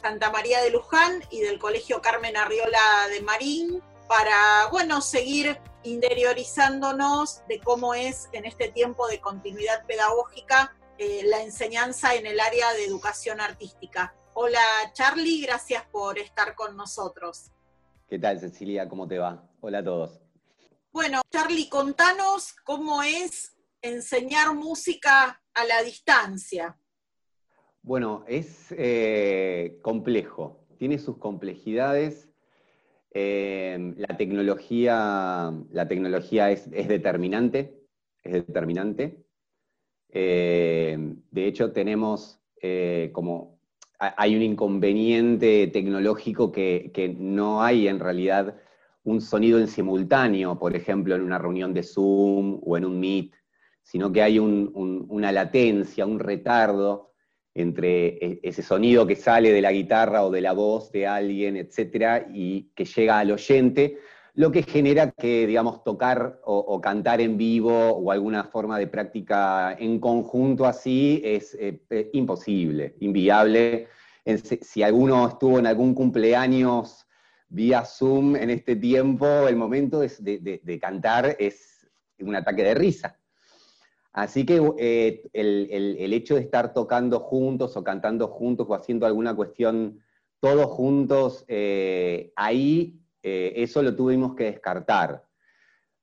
Santa 0.01 0.29
María 0.29 0.61
de 0.61 0.71
Luján 0.71 1.23
y 1.29 1.39
del 1.39 1.57
Colegio 1.57 2.01
Carmen 2.01 2.35
Arriola 2.35 3.07
de 3.09 3.21
Marín, 3.21 3.81
para, 4.09 4.67
bueno, 4.69 4.99
seguir 4.99 5.57
interiorizándonos 5.83 7.47
de 7.47 7.61
cómo 7.61 7.93
es 7.93 8.27
en 8.33 8.43
este 8.43 8.67
tiempo 8.67 9.07
de 9.07 9.21
continuidad 9.21 9.85
pedagógica 9.85 10.75
eh, 10.97 11.21
la 11.23 11.41
enseñanza 11.41 12.15
en 12.15 12.25
el 12.25 12.41
área 12.41 12.73
de 12.73 12.83
educación 12.83 13.39
artística. 13.39 14.13
Hola 14.33 14.59
Charlie, 14.91 15.41
gracias 15.43 15.85
por 15.89 16.19
estar 16.19 16.53
con 16.53 16.75
nosotros. 16.75 17.49
¿Qué 18.09 18.19
tal, 18.19 18.39
Cecilia? 18.39 18.87
¿Cómo 18.87 19.05
te 19.07 19.17
va? 19.17 19.43
Hola 19.59 19.79
a 19.79 19.83
todos. 19.83 20.21
Bueno, 20.91 21.21
Charlie, 21.31 21.67
contanos 21.67 22.53
cómo 22.63 23.01
es 23.01 23.57
enseñar 23.81 24.53
música 24.53 25.41
a 25.53 25.65
la 25.65 25.81
distancia. 25.83 26.77
Bueno, 27.81 28.23
es 28.27 28.73
eh, 28.77 29.79
complejo, 29.81 30.67
tiene 30.77 30.99
sus 30.99 31.17
complejidades. 31.17 32.29
Eh, 33.11 33.93
la 33.97 34.15
tecnología, 34.15 35.51
la 35.71 35.87
tecnología 35.87 36.51
es, 36.51 36.69
determinante, 36.69 37.81
es 38.23 38.33
determinante. 38.33 39.23
Eh, 40.09 41.15
de 41.31 41.47
hecho, 41.47 41.71
tenemos 41.71 42.39
como 43.11 43.57
hay 43.99 44.35
un 44.35 44.41
inconveniente 44.43 45.67
tecnológico 45.67 46.51
que, 46.51 47.15
no 47.17 47.63
hay 47.63 47.87
en 47.87 47.99
realidad 47.99 48.55
un 49.07 49.21
sonido 49.21 49.57
en 49.57 49.69
simultáneo, 49.69 50.59
por 50.59 50.75
ejemplo, 50.75 51.15
en 51.15 51.21
una 51.21 51.37
reunión 51.37 51.73
de 51.73 51.81
Zoom 51.81 52.59
o 52.61 52.75
en 52.75 52.83
un 52.83 52.99
Meet, 52.99 53.33
sino 53.81 54.11
que 54.11 54.21
hay 54.21 54.37
una 54.37 55.31
latencia, 55.31 56.05
un 56.05 56.19
retardo 56.19 57.13
entre 57.53 58.17
e, 58.17 58.39
ese 58.43 58.61
sonido 58.61 59.07
que 59.07 59.15
sale 59.15 59.53
de 59.53 59.61
la 59.61 59.71
guitarra 59.71 60.25
o 60.25 60.29
de 60.29 60.41
la 60.41 60.51
voz 60.51 60.91
de 60.91 61.07
alguien, 61.07 61.55
etcétera, 61.55 62.27
y 62.33 62.69
que 62.75 62.83
llega 62.83 63.19
al 63.19 63.31
oyente, 63.31 63.97
lo 64.33 64.51
que 64.51 64.63
genera 64.63 65.11
que, 65.11 65.47
digamos, 65.47 65.85
tocar 65.85 66.41
o, 66.43 66.79
cantar 66.81 67.21
en 67.21 67.37
vivo 67.37 67.71
o 67.71 68.11
alguna 68.11 68.43
forma 68.43 68.77
de 68.77 68.87
práctica 68.87 69.73
en 69.79 69.99
conjunto 69.99 70.65
así 70.65 71.21
es 71.23 71.55
eh, 71.55 71.79
eh, 71.89 72.09
imposible, 72.11 72.95
inviable. 72.99 73.87
si 74.61 74.83
alguno 74.83 75.29
estuvo 75.29 75.59
en 75.59 75.65
algún 75.65 75.95
cumpleaños 75.95 77.06
vía 77.49 77.85
Zoom 77.85 78.35
en 78.35 78.49
este 78.49 78.75
tiempo, 78.75 79.47
el 79.47 79.55
momento 79.55 79.99
de, 79.99 80.79
cantar 80.81 81.35
es 81.39 81.87
un 82.19 82.35
ataque 82.35 82.63
de 82.63 82.73
risa. 82.73 83.17
Así 84.13 84.45
que 84.45 84.61
eh, 84.79 85.23
el, 85.33 86.13
hecho 86.13 86.35
de 86.35 86.41
estar 86.41 86.73
tocando 86.73 87.19
juntos 87.19 87.77
o 87.77 87.83
cantando 87.83 88.27
juntos 88.27 88.65
o 88.69 88.73
haciendo 88.73 89.05
alguna 89.05 89.35
cuestión 89.35 89.99
todos 90.39 90.65
juntos, 90.67 91.45
ahí 92.35 92.99
eh, 93.27 93.61
eso 93.61 93.83
lo 93.83 93.93
tuvimos 93.93 94.35
que 94.35 94.45
descartar. 94.45 95.25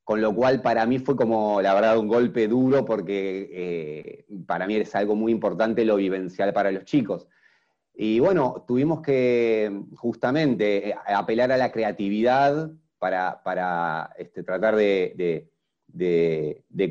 Con 0.03 0.21
lo 0.21 0.35
cual 0.35 0.61
para 0.61 0.85
mí 0.85 0.99
fue 0.99 1.17
como, 1.17 1.63
la 1.63 1.73
verdad, 1.73 1.97
un 1.97 2.09
golpe 2.09 2.47
duro 2.47 2.85
porque 2.85 3.49
eh, 3.51 4.27
para 4.47 4.67
mí 4.67 4.77
es 4.77 4.95
algo 4.95 5.17
muy 5.17 5.33
importante 5.33 5.87
lo 5.87 5.97
vivencial 5.97 6.53
para 6.53 6.71
los 6.71 6.85
chicos. 6.85 7.27
Y 7.95 8.19
bueno, 8.19 8.65
tuvimos 8.67 9.01
que 9.01 9.85
justamente 9.97 10.91
eh, 10.91 10.95
apelar 11.07 11.53
a 11.53 11.57
la 11.57 11.71
creatividad 11.71 12.71
para, 12.99 14.11
este, 14.19 14.43
tratar 14.43 14.75
de, 14.77 15.51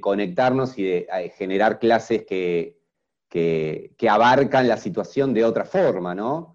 conectarnos 0.02 0.78
y 0.78 0.84
de 0.84 1.34
generar 1.36 1.80
clases 1.80 2.24
que, 2.24 2.78
que, 3.30 4.10
abarcan 4.10 4.68
la 4.68 4.78
situación 4.78 5.34
de 5.34 5.44
otra 5.44 5.66
forma, 5.66 6.13
¿no? 6.13 6.54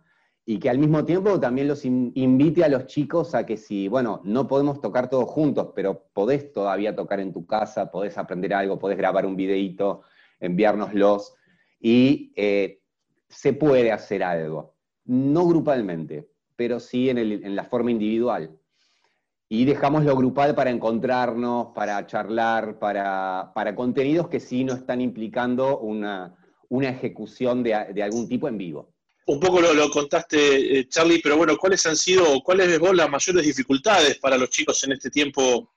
y 0.51 0.59
que 0.59 0.71
al 0.71 0.79
mismo 0.79 1.05
tiempo 1.05 1.39
también 1.39 1.69
los 1.69 1.85
invite 1.85 2.65
a 2.65 2.71
los 2.71 2.87
chicos 2.87 3.35
a 3.35 3.45
que 3.45 3.59
si, 3.59 3.87
bueno, 3.87 4.23
no 4.25 4.49
podemos 4.49 4.81
tocar 4.81 5.11
todos 5.11 5.29
juntos, 5.29 5.73
pero 5.75 6.07
podés 6.15 6.55
todavía 6.55 6.97
tocar 6.97 7.21
en 7.21 7.35
tu 7.35 7.45
casa, 7.45 7.91
podés 7.91 8.17
aprender 8.17 8.55
algo, 8.55 8.79
podés 8.79 8.97
grabar 8.97 9.27
un 9.27 9.37
videito, 9.37 10.01
enviárnoslos, 10.41 11.35
y 11.79 12.33
eh, 12.35 12.81
se 13.29 13.53
puede 13.53 13.93
hacer 13.93 14.23
algo. 14.23 14.75
No 15.05 15.47
grupalmente, 15.47 16.29
pero 16.57 16.81
sí 16.81 17.09
en, 17.11 17.57
la 17.57 17.65
forma 17.65 17.91
individual. 17.91 18.59
Y 19.49 19.65
dejamos 19.65 20.05
lo 20.05 20.15
grupal 20.17 20.55
para 20.55 20.71
encontrarnos, 20.71 21.69
para 21.75 22.07
charlar, 22.07 22.79
para, 22.79 23.75
contenidos 23.75 24.29
que 24.29 24.41
sí 24.41 24.65
no 24.65 24.75
están 24.75 25.01
implicando 25.01 25.79
una, 25.79 26.37
ejecución 26.71 27.63
de 27.63 28.03
algún 28.03 28.29
tipo 28.29 28.49
en 28.49 28.59
vivo 28.59 28.93
un 29.29 29.41
poco 29.41 29.61
lo, 29.61 29.91
contaste, 29.91 30.79
eh, 30.79 30.89
Charlie, 30.89 31.21
pero 31.23 31.37
bueno, 31.37 31.57
¿cuáles 31.59 31.85
han 31.85 31.97
sido, 31.97 32.41
cuáles 32.43 32.67
ves 32.67 32.79
vos 32.79 32.97
las 32.97 33.11
mayores 33.11 33.45
dificultades 33.45 34.19
para 34.19 34.39
los 34.39 34.49
chicos 34.49 34.83
en 34.85 34.93
este 34.93 35.11
tiempo 35.11 35.75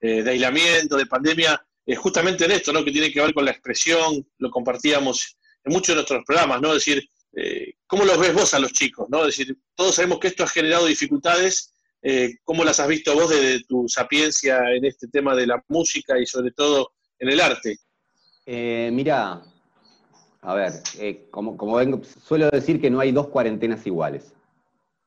eh, 0.00 0.22
de 0.22 0.30
aislamiento, 0.30 0.96
de 0.96 1.04
pandemia? 1.04 1.62
Eh, 1.84 1.96
justamente 1.96 2.46
en 2.46 2.52
esto, 2.52 2.72
¿no? 2.72 2.82
Que 2.82 2.90
tiene 2.90 3.12
que 3.12 3.20
ver 3.20 3.34
con 3.34 3.44
la 3.44 3.50
expresión, 3.50 4.26
lo 4.38 4.50
compartíamos 4.50 5.36
en 5.64 5.72
muchos 5.72 5.88
de 5.88 5.94
nuestros 5.94 6.24
programas, 6.24 6.60
¿no? 6.60 6.68
Es 6.68 6.84
decir, 6.84 7.08
¿cómo 7.86 8.04
los 8.04 8.18
ves 8.18 8.34
vos 8.34 8.54
a 8.54 8.58
los 8.58 8.72
chicos, 8.72 9.08
¿no? 9.08 9.20
Es 9.26 9.36
decir, 9.36 9.56
todos 9.74 9.94
sabemos 9.94 10.18
que 10.18 10.28
esto 10.28 10.44
ha 10.44 10.48
generado 10.48 10.86
dificultades 10.86 11.74
Eh, 12.06 12.36
¿Cómo 12.44 12.64
las 12.64 12.80
has 12.80 12.88
visto 12.88 13.14
vos 13.14 13.30
desde 13.30 13.64
tu 13.64 13.88
sapiencia 13.88 14.58
en 14.76 14.84
este 14.84 15.08
tema 15.08 15.34
de 15.34 15.46
la 15.46 15.64
música 15.68 16.18
y 16.18 16.26
sobre 16.26 16.50
todo 16.50 16.92
en 17.18 17.30
el 17.30 17.40
arte? 17.40 17.78
Eh, 18.44 18.90
mira, 18.92 19.42
a 20.42 20.54
ver, 20.54 20.72
eh, 20.98 21.28
como, 21.30 21.56
suelo 22.04 22.50
decir 22.50 22.78
que 22.78 22.90
no 22.90 23.00
hay 23.00 23.10
dos 23.10 23.28
cuarentenas 23.28 23.86
iguales. 23.86 24.34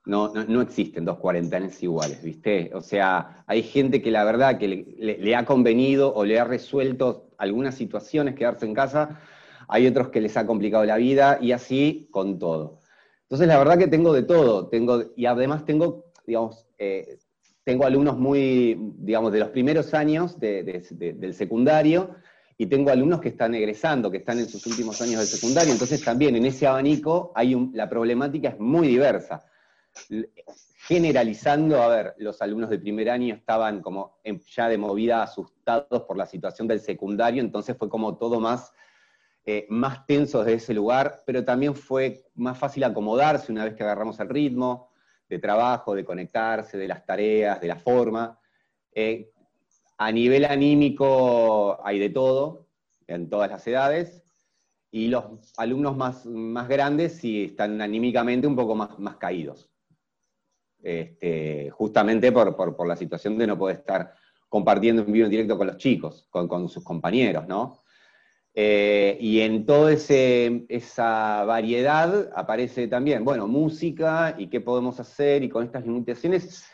No, 0.06 0.34
no, 0.34 0.62
existen 0.62 1.06
dos 1.06 1.20
cuarentenas 1.20 1.84
iguales, 1.84 2.24
¿viste? 2.24 2.72
O 2.74 2.82
sea, 2.82 3.44
hay 3.46 3.62
gente 3.62 4.02
que 4.02 4.10
la 4.10 4.24
verdad 4.24 4.58
que 4.58 4.68
le, 4.68 5.36
ha 5.36 5.46
convenido 5.46 6.16
o 6.16 6.26
le 6.26 6.40
ha 6.40 6.46
resuelto 6.46 7.30
algunas 7.38 7.76
situaciones 7.76 8.34
quedarse 8.34 8.66
en 8.66 8.74
casa, 8.74 9.22
hay 9.68 9.88
otros 9.88 10.10
que 10.10 10.22
les 10.22 10.38
ha 10.38 10.46
complicado 10.46 10.86
la 10.86 10.98
vida 10.98 11.38
y 11.42 11.52
así 11.52 12.08
con 12.12 12.40
todo. 12.40 12.80
Entonces, 13.24 13.48
la 13.48 13.58
verdad 13.58 13.78
que 13.78 13.88
tengo 13.88 14.14
de 14.14 14.24
todo, 14.24 14.68
tengo, 14.68 15.04
y 15.16 15.26
además 15.26 15.66
tengo, 15.66 16.06
digamos, 16.26 16.66
eh, 16.78 17.20
tengo 17.64 17.86
alumnos 17.86 18.18
muy, 18.18 18.78
digamos, 19.00 19.34
de 19.34 19.40
los 19.40 19.50
primeros 19.50 19.94
años 19.94 20.40
del 20.40 21.34
secundario, 21.34 22.16
y 22.58 22.66
tengo 22.66 22.90
alumnos 22.90 23.22
que 23.22 23.30
están 23.30 23.54
egresando, 23.54 24.10
que 24.10 24.18
están 24.18 24.40
en 24.40 24.50
sus 24.50 24.66
últimos 24.66 25.00
años 25.02 25.20
del 25.20 25.28
secundario, 25.28 25.72
entonces 25.72 26.04
también 26.04 26.36
en 26.36 26.46
ese 26.46 26.66
abanico 26.66 27.32
hay 27.36 27.70
la 27.74 27.88
problemática 27.88 28.50
es 28.50 28.60
muy 28.60 28.88
diversa. 28.88 29.46
Generalizando, 30.88 31.82
a 31.82 31.88
ver, 31.90 32.16
los 32.18 32.42
alumnos 32.42 32.70
de 32.70 32.80
primer 32.80 33.10
año 33.10 33.36
estaban 33.36 33.82
como 33.82 34.20
ya 34.56 34.70
de 34.70 34.78
movida 34.78 35.22
asustados 35.22 36.04
por 36.04 36.18
la 36.18 36.26
situación 36.26 36.68
del 36.68 36.80
secundario, 36.80 37.42
entonces 37.42 37.78
fue 37.78 37.90
como 37.90 38.18
todo 38.18 38.40
más, 38.40 38.74
eh, 39.50 39.66
más 39.70 40.06
tenso 40.06 40.44
desde 40.44 40.58
ese 40.58 40.74
lugar, 40.74 41.24
pero 41.26 41.46
también 41.46 41.74
fue 41.74 42.26
más 42.36 42.58
fácil 42.58 42.84
acomodarse 42.84 43.50
una 43.50 43.64
vez 43.64 43.76
que 43.76 43.84
agarramos 43.84 44.20
el 44.20 44.28
ritmo 44.28 44.92
de 45.30 45.40
trabajo, 45.40 45.96
de 45.96 46.04
conectarse, 46.04 46.78
de 46.78 46.86
las 46.90 47.06
tareas, 47.06 47.62
de 47.62 47.68
la 47.68 47.78
forma. 47.78 48.38
Eh, 48.92 49.32
a 49.98 50.12
nivel 50.12 50.44
anímico 50.44 51.80
hay 51.82 51.98
de 51.98 52.10
todo, 52.10 52.68
en 53.08 53.30
todas 53.30 53.50
las 53.50 53.66
edades, 53.66 54.22
y 54.92 55.08
los 55.08 55.54
alumnos 55.56 55.96
más, 55.96 56.26
más 56.26 56.68
grandes 56.68 57.14
sí 57.14 57.46
están 57.46 57.80
anímicamente 57.80 58.48
un 58.48 58.56
poco 58.58 58.76
más, 58.76 59.00
más 59.00 59.16
caídos. 59.16 59.70
Este, 60.84 61.70
justamente 61.70 62.34
por, 62.34 62.86
la 62.86 62.98
situación 62.98 63.38
de 63.38 63.48
no 63.48 63.58
poder 63.58 63.78
estar 63.78 64.14
compartiendo 64.50 65.04
en 65.04 65.12
vivo 65.14 65.26
en 65.26 65.32
directo 65.32 65.58
con 65.58 65.68
los 65.68 65.78
chicos, 65.78 66.28
con, 66.30 66.68
sus 66.68 66.84
compañeros, 66.84 67.48
¿no? 67.48 67.82
Eh, 68.60 69.18
y 69.22 69.42
en 69.42 69.68
toda 69.68 69.92
esa 69.92 71.44
variedad 71.46 72.32
aparece 72.36 72.88
también, 72.88 73.24
bueno, 73.24 73.48
música 73.48 74.34
y 74.36 74.48
qué 74.48 74.62
podemos 74.62 75.00
hacer 75.00 75.44
y 75.44 75.50
con 75.50 75.64
estas 75.64 75.86
limitaciones 75.86 76.66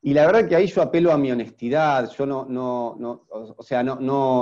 y 0.00 0.14
la 0.14 0.26
verdad 0.26 0.48
que 0.48 0.54
ahí 0.54 0.66
yo 0.66 0.82
apelo 0.82 1.12
a 1.12 1.18
mi 1.18 1.32
honestidad, 1.32 2.08
yo 2.10 2.24
no, 2.24 2.44
no, 2.44 3.26
o 3.30 3.62
sea, 3.62 3.82
no, 3.82 3.96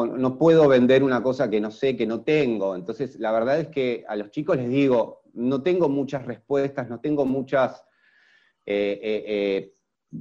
no, 0.06 0.38
puedo 0.38 0.68
vender 0.68 1.02
una 1.02 1.22
cosa 1.22 1.48
que 1.48 1.61
no 1.61 1.70
sé, 1.70 1.96
que 1.96 2.06
no 2.06 2.20
tengo. 2.20 2.76
Entonces, 2.76 3.18
la 3.18 3.32
verdad 3.32 3.61
es 3.61 3.68
que 3.68 4.04
a 4.06 4.16
los 4.16 4.30
chicos 4.30 4.59
les 4.59 4.68
digo, 4.68 5.22
no 5.32 5.62
tengo 5.62 5.88
muchas 5.88 6.26
respuestas, 6.26 6.88
no 6.90 7.00
tengo 7.00 7.24
muchas 7.24 7.85
eh, 8.66 9.00
eh, 9.02 9.72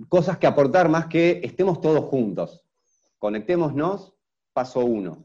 cosas 0.07 0.37
que 0.37 0.47
aportar 0.47 0.87
más 0.87 1.07
que 1.07 1.41
estemos 1.43 1.81
todos 1.81 2.05
juntos. 2.05 2.63
Conectémonos, 3.19 4.13
paso 4.53 4.85
uno. 4.85 5.24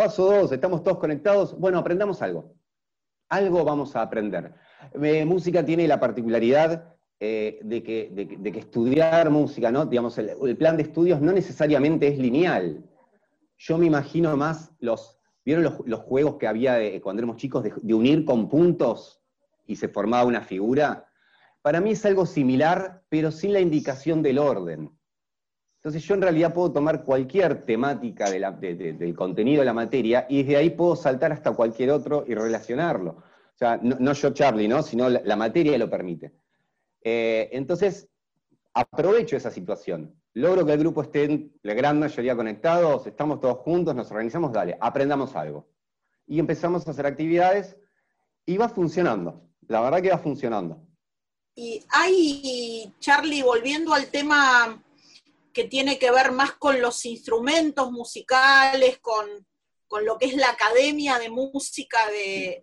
Paso 0.00 0.32
dos, 0.32 0.50
estamos 0.50 0.82
todos 0.82 0.96
conectados, 0.96 1.54
bueno, 1.58 1.76
aprendamos 1.76 2.22
algo. 2.22 2.54
Algo 3.28 3.66
vamos 3.66 3.94
a 3.96 4.00
aprender. 4.00 4.54
música 5.26 5.62
tiene 5.62 5.86
la 5.86 6.00
particularidad 6.00 6.94
eh, 7.18 7.60
de, 7.62 7.82
que, 7.82 8.58
estudiar 8.58 9.28
música, 9.28 9.70
¿no? 9.70 9.84
Digamos, 9.84 10.16
el, 10.16 10.56
plan 10.56 10.78
de 10.78 10.84
estudios 10.84 11.20
no 11.20 11.32
necesariamente 11.32 12.08
es 12.08 12.18
lineal. 12.18 12.82
Yo 13.58 13.76
me 13.76 13.84
imagino 13.84 14.34
más 14.38 14.72
los, 14.78 15.18
¿vieron 15.44 15.64
los, 15.84 16.00
juegos 16.00 16.36
que 16.36 16.46
había 16.46 16.78
cuando 17.02 17.20
éramos 17.20 17.36
chicos 17.36 17.62
de, 17.62 17.94
unir 17.94 18.24
con 18.24 18.48
puntos 18.48 19.20
y 19.66 19.76
se 19.76 19.88
formaba 19.88 20.24
una 20.24 20.40
figura? 20.40 21.10
Para 21.60 21.82
mí 21.82 21.90
es 21.90 22.06
algo 22.06 22.24
similar, 22.24 23.02
pero 23.10 23.30
sin 23.30 23.52
la 23.52 23.60
indicación 23.60 24.22
del 24.22 24.38
orden. 24.38 24.98
Entonces 25.80 26.04
yo 26.04 26.14
en 26.14 26.20
realidad 26.20 26.52
puedo 26.52 26.70
tomar 26.72 27.04
cualquier 27.04 27.64
temática 27.64 28.30
del 28.30 29.14
contenido 29.16 29.60
de 29.60 29.64
la 29.64 29.72
materia 29.72 30.26
y 30.28 30.42
desde 30.42 30.58
ahí 30.58 30.70
puedo 30.70 30.94
saltar 30.94 31.32
hasta 31.32 31.52
cualquier 31.52 31.90
otro 31.90 32.22
y 32.28 32.34
relacionarlo. 32.34 33.12
O 33.12 33.56
sea, 33.56 33.80
no, 33.82 34.12
yo 34.12 34.30
Charlie, 34.30 34.68
¿no? 34.68 34.82
sino 34.82 35.08
la 35.08 35.36
materia 35.36 35.78
lo 35.78 35.88
permite. 35.88 36.32
Eh, 37.02 37.48
entonces, 37.52 38.10
aprovecho 38.74 39.38
esa 39.38 39.50
situación. 39.50 40.14
Logro 40.34 40.66
que 40.66 40.74
el 40.74 40.80
grupo 40.80 41.00
esté 41.00 41.24
en 41.24 41.58
la 41.62 41.72
gran 41.72 41.98
mayoría 41.98 42.36
conectados, 42.36 43.06
estamos 43.06 43.40
todos 43.40 43.60
juntos, 43.60 43.94
nos 43.94 44.10
organizamos, 44.10 44.52
dale, 44.52 44.76
aprendamos 44.82 45.34
algo. 45.34 45.66
Y 46.26 46.38
empezamos 46.40 46.86
a 46.86 46.90
hacer 46.90 47.06
actividades 47.06 47.78
y 48.44 48.58
va 48.58 48.68
funcionando. 48.68 49.48
La 49.66 49.80
verdad 49.80 50.02
que 50.02 50.10
va 50.10 50.18
funcionando. 50.18 50.78
Y 51.54 51.82
hay, 51.88 52.94
Charlie, 53.00 53.42
volviendo 53.42 53.94
al 53.94 54.10
tema 54.10 54.78
que 55.52 55.64
tiene 55.64 55.98
que 55.98 56.10
ver 56.10 56.32
más 56.32 56.52
con 56.52 56.80
los 56.80 57.04
instrumentos 57.04 57.90
musicales, 57.90 58.98
con, 58.98 59.46
lo 60.02 60.18
que 60.18 60.26
es 60.26 60.34
la 60.34 60.50
Academia 60.50 61.18
de 61.18 61.30
Música 61.30 61.98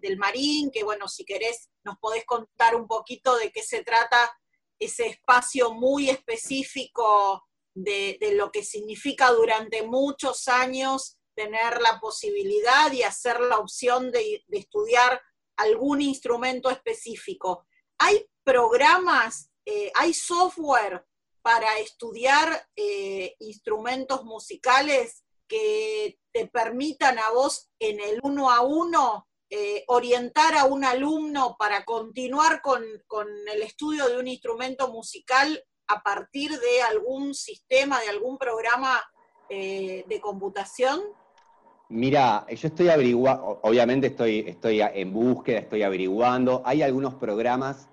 del 0.01 0.17
Marín, 0.17 0.71
que 0.71 0.83
bueno, 0.83 1.09
si 1.09 1.25
querés 1.25 1.69
nos 1.83 1.97
podés 1.99 2.25
contar 2.25 2.75
un 2.75 2.87
poquito 2.87 3.35
de 3.35 3.51
qué 3.51 3.61
se 3.61 3.83
trata 3.83 4.31
ese 4.79 5.07
espacio 5.07 5.73
muy 5.73 6.09
específico 6.09 7.45
de, 7.73 8.17
lo 8.33 8.51
que 8.51 8.63
significa 8.63 9.31
durante 9.31 9.83
muchos 9.83 10.47
años 10.47 11.17
tener 11.35 11.81
la 11.81 11.99
posibilidad 11.99 12.91
y 12.91 13.03
hacer 13.03 13.39
la 13.41 13.57
opción 13.57 14.11
de, 14.11 14.45
estudiar 14.49 15.21
algún 15.57 16.01
instrumento 16.01 16.69
específico. 16.69 17.65
¿Hay 17.97 18.25
programas, 18.43 19.51
eh, 19.65 19.91
hay 19.95 20.13
software 20.13 21.05
para 21.47 21.79
estudiar 21.79 22.49
eh, 22.75 23.35
instrumentos 23.39 24.25
musicales 24.25 25.23
que 25.47 26.19
te 26.33 26.47
permitan 26.47 27.17
a 27.19 27.31
vos 27.31 27.69
en 27.79 28.01
el 28.01 28.19
uno 28.21 28.51
a 28.51 28.59
uno 28.63 29.29
eh, 29.49 29.85
orientar 29.87 30.55
a 30.55 30.65
un 30.65 30.83
alumno 30.83 31.55
para 31.57 31.85
continuar 31.85 32.61
con, 32.61 32.83
el 32.83 33.61
estudio 33.61 34.09
de 34.09 34.19
un 34.19 34.27
instrumento 34.27 34.91
musical 34.91 35.63
a 35.87 36.03
partir 36.03 36.51
de 36.51 36.81
algún 36.81 37.33
sistema, 37.33 38.01
de 38.01 38.09
algún 38.09 38.37
programa 38.37 39.01
eh, 39.47 40.03
de 40.05 40.19
computación? 40.19 40.99
Mira, 41.87 42.45
yo 42.49 42.67
estoy 42.67 42.89
averiguando, 42.89 43.61
obviamente 43.63 44.07
estoy, 44.07 44.39
estoy 44.45 44.81
en 44.81 45.13
búsqueda, 45.13 45.59
estoy 45.59 45.83
averiguando. 45.83 46.61
Hay 46.65 46.81
algunos 46.81 47.13
programas 47.13 47.87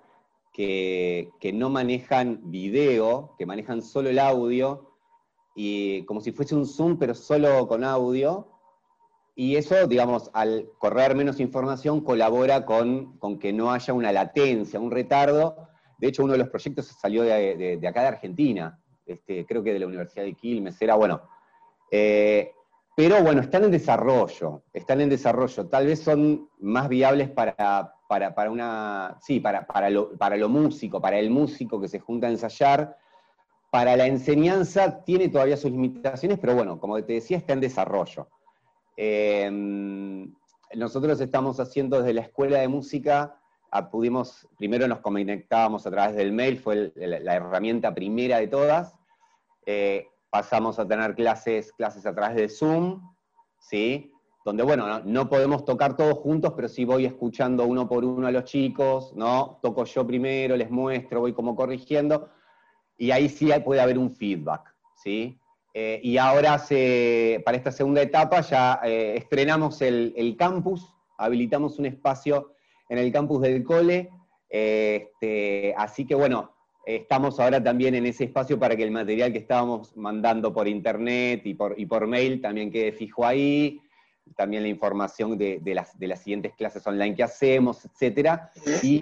que, 0.55 1.53
no 1.53 1.69
manejan 1.69 2.41
video, 2.45 3.35
que 3.37 3.45
manejan 3.45 3.83
solo 3.83 4.09
el 4.09 4.21
audio, 4.21 4.93
y 5.55 6.05
como 6.05 6.21
si 6.21 6.33
fuese 6.33 6.55
un 6.55 6.65
Zoom, 6.65 6.97
pero 6.97 7.15
solo 7.15 7.67
con 7.67 7.85
audio. 7.85 8.49
Y 9.35 9.57
eso, 9.57 9.89
digamos, 9.89 10.31
al 10.33 10.71
correr 10.79 11.17
menos 11.17 11.41
información, 11.41 12.03
colabora 12.03 12.65
con, 12.65 13.19
que 13.41 13.53
no 13.53 13.73
haya 13.73 13.93
una 13.93 14.13
latencia, 14.13 14.79
un 14.79 14.93
retardo. 14.93 15.69
De 15.99 16.09
hecho, 16.09 16.23
uno 16.23 16.33
de 16.33 16.39
los 16.39 16.49
proyectos 16.49 16.87
salió 16.87 17.23
de, 17.23 17.81
acá 17.87 18.03
de 18.03 18.09
Argentina, 18.09 18.79
este, 19.05 19.45
creo 19.45 19.63
que 19.63 19.73
de 19.73 19.81
la 19.81 19.87
Universidad 19.87 20.25
de 20.25 20.35
Quilmes, 20.35 20.81
era 20.81 20.95
bueno. 20.95 21.23
Eh, 21.91 22.53
pero 22.97 23.21
bueno, 23.25 23.41
están 23.41 23.65
en 23.65 23.73
desarrollo, 23.73 24.63
están 24.73 25.01
en 25.01 25.09
desarrollo. 25.09 25.67
Tal 25.67 25.87
vez 25.87 26.01
son 26.01 26.49
más 26.61 26.89
viables 26.89 27.29
para, 27.29 27.94
para, 28.09 28.51
una. 28.51 29.17
Sí, 29.21 29.41
para, 29.41 29.67
para, 29.67 29.91
lo, 29.91 30.17
para 30.17 30.37
lo 30.37 30.49
músico, 30.49 31.01
para 31.01 31.19
el 31.19 31.31
músico 31.31 31.81
que 31.81 31.89
se 31.89 32.01
junta 32.01 32.27
a 32.27 32.31
ensayar. 32.31 32.97
Para 33.71 33.97
la 33.97 34.07
enseñanza 34.07 35.03
tiene 35.05 35.29
todavía 35.29 35.57
sus 35.57 35.73
limitaciones, 35.73 36.39
pero 36.39 36.55
bueno, 36.55 36.79
como 36.79 37.03
te 37.03 37.15
decía, 37.15 37.39
está 37.39 37.55
en 37.55 37.61
desarrollo. 37.61 38.29
Em, 38.97 40.33
nosotros 40.77 41.21
estamos 41.21 41.59
haciendo 41.59 41.99
desde 41.99 42.15
la 42.15 42.21
escuela 42.21 42.61
de 42.61 42.69
música, 42.69 43.41
pudimos, 43.91 44.47
primero 44.57 44.87
nos 44.87 45.01
conectábamos 45.01 45.87
a 45.87 45.91
través 45.91 46.15
del 46.15 46.33
mail, 46.33 46.59
fue 46.59 46.93
la 46.95 47.35
herramienta 47.35 47.93
primera 47.93 48.39
de 48.39 48.47
todas, 48.47 48.95
eh, 49.67 50.07
pasamos 50.31 50.79
a 50.79 50.87
tener 50.87 51.15
clases, 51.17 51.73
clases 51.73 52.07
a 52.07 52.15
través 52.15 52.37
de 52.37 52.49
Zoom, 52.49 53.03
¿sí? 53.59 54.14
Donde, 54.45 54.63
bueno, 54.63 55.01
no, 55.05 55.29
podemos 55.29 55.65
tocar 55.65 55.97
todos 55.97 56.19
juntos, 56.19 56.53
pero 56.55 56.69
sí 56.69 56.85
voy 56.85 57.07
escuchando 57.07 57.65
uno 57.65 57.89
por 57.89 58.05
uno 58.05 58.27
a 58.27 58.31
los 58.31 58.45
chicos, 58.45 59.15
¿no? 59.17 59.59
Toco 59.63 59.85
yo 59.85 60.07
primero, 60.07 60.55
les 60.55 60.71
muestro, 60.71 61.21
voy 61.21 61.33
como 61.33 61.57
corrigiendo, 61.57 62.29
y 62.99 63.11
ahí 63.11 63.31
sí 63.31 63.51
puede 63.65 63.81
haber 63.81 63.99
un 63.99 64.11
feedback, 64.11 64.75
¿sí? 65.03 65.39
Eh, 65.73 65.99
y 66.05 66.19
ahora 66.19 66.63
para 67.45 67.57
esta 67.57 67.73
segunda 67.73 68.03
etapa 68.03 68.43
ya 68.43 68.81
eh, 68.85 69.15
estrenamos 69.17 69.81
el, 69.81 70.37
campus, 70.39 70.95
habilitamos 71.17 71.79
un 71.79 71.87
espacio 71.87 72.53
en 72.91 72.99
el 72.99 73.11
campus 73.11 73.41
del 73.41 73.65
cole. 73.65 74.11
Este, 74.49 75.75
así 75.77 76.07
que 76.07 76.15
bueno, 76.15 76.53
estamos 76.87 77.41
ahora 77.41 77.61
también 77.65 77.95
en 77.95 78.07
ese 78.07 78.25
espacio 78.25 78.59
para 78.59 78.77
que 78.77 78.85
el 78.85 78.93
material 78.93 79.33
que 79.33 79.39
estábamos 79.39 79.97
mandando 79.97 80.53
por 80.53 80.69
internet 80.69 81.41
y 81.45 81.55
por, 81.55 81.75
y 81.77 81.87
por 81.87 82.07
mail 82.07 82.41
también 82.41 82.71
quede 82.71 82.93
fijo 82.93 83.27
ahí, 83.27 83.81
también 84.37 84.63
la 84.63 84.69
información 84.69 85.39
de, 85.39 85.61
las, 85.65 85.99
de 85.99 86.09
las, 86.09 86.21
siguientes 86.21 86.55
clases 86.55 86.87
online 86.87 87.15
que 87.15 87.23
hacemos, 87.23 87.85
etcétera, 87.85 88.51
y 88.83 89.01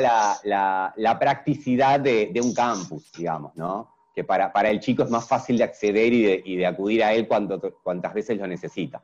la, 0.00 1.16
practicidad 1.18 2.00
de, 2.00 2.40
un 2.42 2.54
campus, 2.54 3.10
digamos, 3.12 3.56
¿no? 3.56 3.94
Que 4.14 4.24
para, 4.24 4.50
el 4.70 4.80
chico 4.80 5.04
es 5.04 5.10
más 5.10 5.28
fácil 5.28 5.58
de 5.58 5.64
acceder 5.64 6.12
y 6.12 6.56
de, 6.56 6.66
acudir 6.66 7.04
a 7.04 7.12
él 7.12 7.28
cuanto, 7.28 7.60
cuantas 7.82 8.12
veces 8.14 8.36
lo 8.36 8.46
necesita. 8.46 9.02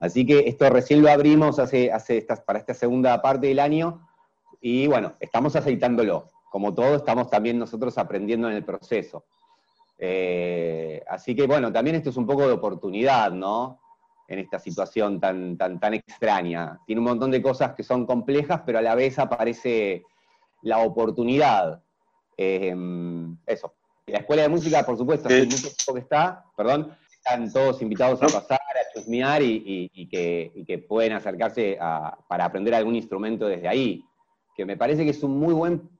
Así 0.00 0.24
que 0.26 0.40
esto 0.46 0.68
recién 0.70 1.02
lo 1.02 1.10
abrimos 1.10 1.58
hace, 1.58 1.90
hace 1.90 2.18
estas, 2.18 2.40
para 2.40 2.58
esta 2.58 2.74
segunda 2.74 3.20
parte 3.22 3.48
del 3.48 3.58
año, 3.58 4.06
y 4.60 4.86
bueno, 4.86 5.14
estamos 5.20 5.54
aceitándolo 5.56 6.28
como 6.50 6.74
todo, 6.74 6.96
estamos 6.96 7.30
también 7.30 7.58
nosotros 7.58 7.96
aprendiendo 7.98 8.48
en 8.48 8.56
el 8.56 8.64
proceso. 8.64 9.24
Eh, 9.98 11.02
así 11.08 11.34
que 11.34 11.46
bueno, 11.46 11.72
también 11.72 11.96
esto 11.96 12.10
es 12.10 12.16
un 12.16 12.26
poco 12.26 12.46
de 12.46 12.52
oportunidad, 12.52 13.32
¿no? 13.32 13.80
En 14.28 14.38
esta 14.38 14.58
situación 14.58 15.18
tan, 15.18 15.56
tan, 15.56 15.80
tan 15.80 15.94
extraña. 15.94 16.78
Tiene 16.86 17.00
un 17.00 17.06
montón 17.06 17.30
de 17.30 17.42
cosas 17.42 17.74
que 17.74 17.82
son 17.82 18.06
complejas, 18.06 18.60
pero 18.64 18.78
a 18.78 18.82
la 18.82 18.94
vez 18.94 19.18
aparece 19.18 20.04
la 20.62 20.78
oportunidad. 20.78 21.82
Eh, 22.36 22.74
eso. 23.46 23.74
La 24.06 24.18
escuela 24.18 24.42
de 24.42 24.48
música, 24.48 24.84
por 24.86 24.96
supuesto, 24.96 25.28
mucho 25.28 25.68
tiempo 25.68 25.94
que 25.94 26.00
está, 26.00 26.44
perdón, 26.56 26.96
están 27.12 27.52
todos 27.52 27.82
invitados 27.82 28.22
a 28.22 28.26
pasar, 28.26 28.58
a 28.58 28.94
chusmear 28.94 29.42
y, 29.42 30.08
que, 30.10 30.64
que, 30.66 30.78
pueden 30.78 31.12
acercarse 31.12 31.78
para 32.26 32.44
aprender 32.44 32.74
algún 32.74 32.96
instrumento 32.96 33.46
desde 33.46 33.68
ahí, 33.68 34.02
que 34.56 34.64
me 34.64 34.78
parece 34.78 35.04
que 35.04 35.10
es 35.10 35.22
un 35.22 35.38
muy 35.38 35.52
buen 35.52 35.90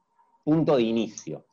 punto 0.43 0.77
de 0.77 0.83
inicio. 0.83 1.45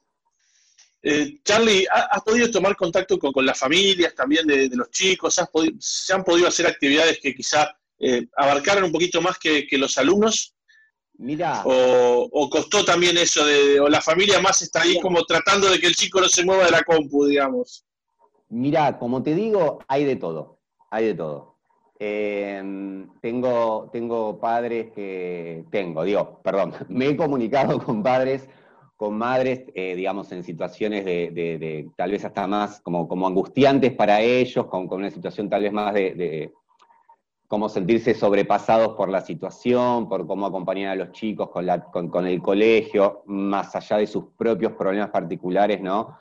Eh, 1.08 1.38
Charlie, 1.44 1.86
¿has 1.92 2.24
podido 2.24 2.50
tomar 2.50 2.76
contacto 2.76 3.20
con, 3.20 3.46
las 3.46 3.60
familias 3.60 4.16
también 4.16 4.48
de, 4.48 4.68
los 4.74 4.90
chicos? 4.90 5.40
¿Se 5.80 6.14
han 6.14 6.24
podido 6.24 6.48
hacer 6.48 6.66
actividades 6.66 7.20
que 7.20 7.36
quizá 7.36 7.78
eh, 8.00 8.26
abarcaran 8.36 8.86
un 8.86 8.92
poquito 8.92 9.22
más 9.22 9.38
que, 9.38 9.68
los 9.74 10.00
alumnos? 10.00 10.56
Mira. 11.20 11.62
O, 11.64 12.50
costó 12.50 12.84
también 12.84 13.20
eso 13.20 13.46
de, 13.46 13.80
o 13.80 13.88
la 13.88 14.02
familia 14.02 14.40
más 14.40 14.64
está 14.64 14.82
ahí 14.82 15.00
como 15.00 15.24
tratando 15.26 15.70
de 15.70 15.80
que 15.80 15.86
el 15.86 15.96
chico 15.96 16.20
no 16.20 16.28
se 16.28 16.44
mueva 16.44 16.66
de 16.66 16.72
la 16.72 16.82
compu, 16.82 17.28
digamos? 17.28 17.86
Mira, 18.50 18.98
como 18.98 19.22
te 19.22 19.36
digo, 19.36 19.84
hay 19.88 20.06
de 20.06 20.16
todo, 20.16 20.58
hay 20.90 21.06
de 21.06 21.14
todo. 21.14 21.56
Eh, 22.00 22.64
tengo, 23.22 23.92
tengo 23.94 24.40
padres 24.40 24.92
que, 24.96 25.66
tengo, 25.70 26.04
digo, 26.04 26.42
perdón, 26.44 26.74
me 26.90 27.10
he 27.10 27.16
comunicado 27.16 27.78
con 27.78 28.02
padres 28.02 28.50
con 28.96 29.18
madres, 29.18 29.66
eh, 29.74 29.96
digamos, 29.96 30.32
en 30.32 30.44
situaciones 30.44 31.04
de, 31.04 31.90
tal 31.98 32.12
vez 32.12 32.24
hasta 32.24 32.48
más 32.48 32.80
como, 32.82 33.28
angustiantes 33.28 33.94
para 33.94 34.22
ellos, 34.22 34.68
con, 34.68 34.92
una 34.92 35.12
situación 35.12 35.50
tal 35.50 35.64
vez 35.64 35.74
más 35.74 35.94
de, 35.94 36.52
cómo 37.48 37.70
sentirse 37.70 38.14
sobrepasados 38.14 38.96
por 38.96 39.10
la 39.10 39.22
situación, 39.22 40.10
por 40.10 40.26
cómo 40.26 40.46
acompañar 40.46 40.92
a 40.92 40.96
los 40.96 41.12
chicos 41.12 41.50
con, 41.50 42.28
el 42.28 42.42
colegio, 42.42 43.24
más 43.26 43.76
allá 43.76 43.98
de 43.98 44.08
sus 44.08 44.26
propios 44.38 44.74
problemas 44.74 45.10
particulares, 45.10 45.82
¿no? 45.82 46.18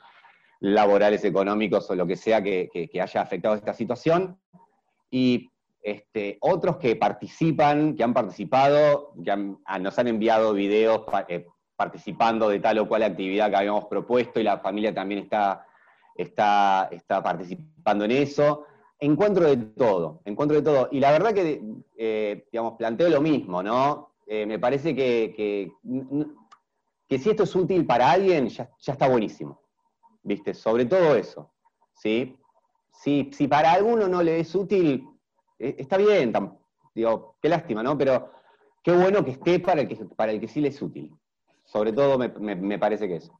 laborales, 0.59 1.23
económicos 1.23 1.89
o 1.89 1.95
lo 1.95 2.07
que 2.07 2.15
sea 2.15 2.41
que, 2.41 2.89
haya 3.01 3.21
afectado 3.21 3.55
esta 3.55 3.73
situación. 3.73 4.39
Y 5.09 5.49
este, 5.81 6.37
otros 6.41 6.77
que 6.77 6.95
participan, 6.95 7.95
que 7.95 8.03
han 8.03 8.13
participado, 8.13 9.13
que 9.23 9.31
ah, 9.65 9.79
nos 9.79 9.99
han 9.99 10.07
enviado 10.07 10.53
videos 10.53 11.01
eh, 11.27 11.45
participando 11.75 12.49
de 12.49 12.59
tal 12.59 12.79
o 12.79 12.87
cual 12.87 13.03
actividad 13.03 13.49
que 13.49 13.57
habíamos 13.57 13.85
propuesto 13.85 14.39
y 14.39 14.43
la 14.43 14.59
familia 14.59 14.93
también 14.93 15.21
está, 15.21 15.65
está, 16.15 16.87
está 16.91 17.21
participando 17.21 18.05
en 18.05 18.11
eso. 18.11 18.65
Encuentro 18.99 19.45
de 19.45 19.57
todo, 19.57 20.21
encuentro 20.25 20.55
de 20.57 20.63
todo. 20.63 20.87
Y 20.91 20.99
la 20.99 21.11
verdad 21.11 21.33
que, 21.33 21.61
eh, 21.97 22.47
digamos, 22.51 22.73
planteo 22.77 23.09
lo 23.09 23.21
mismo, 23.21 23.61
¿no? 23.61 24.15
Eh, 24.25 24.45
me 24.45 24.57
parece 24.57 24.95
que, 24.95 25.33
que, 27.07 27.19
si 27.19 27.29
esto 27.29 27.43
es 27.43 27.55
útil 27.55 27.85
para 27.85 28.09
alguien, 28.09 28.47
ya, 28.47 28.69
está 28.85 29.07
buenísimo, 29.07 29.61
¿viste? 30.23 30.53
Sobre 30.53 30.85
todo 30.85 31.15
eso, 31.15 31.51
¿sí? 31.93 32.37
Si, 32.91 33.29
si 33.33 33.47
para 33.47 33.73
alguno 33.73 34.07
no 34.07 34.23
le 34.23 34.39
es 34.39 34.55
útil, 34.55 35.07
eh, 35.59 35.75
está 35.77 35.97
bien, 35.97 36.33
digo, 36.95 37.35
qué 37.41 37.49
lástima, 37.49 37.83
¿no? 37.83 37.97
Pero 37.97 38.31
qué 38.81 38.93
bueno 38.93 39.23
que 39.23 39.31
esté 39.31 39.59
para 39.59 39.81
el 39.81 39.87
que, 39.87 39.97
para 40.15 40.31
el 40.31 40.39
que 40.39 40.47
sí 40.47 40.61
le 40.61 40.69
es 40.69 40.81
útil. 40.81 41.13
Sobre 41.75 41.91
todo 41.91 42.17
me, 42.17 42.79
parece 42.79 43.05
que 43.05 43.17
eso. 43.17 43.37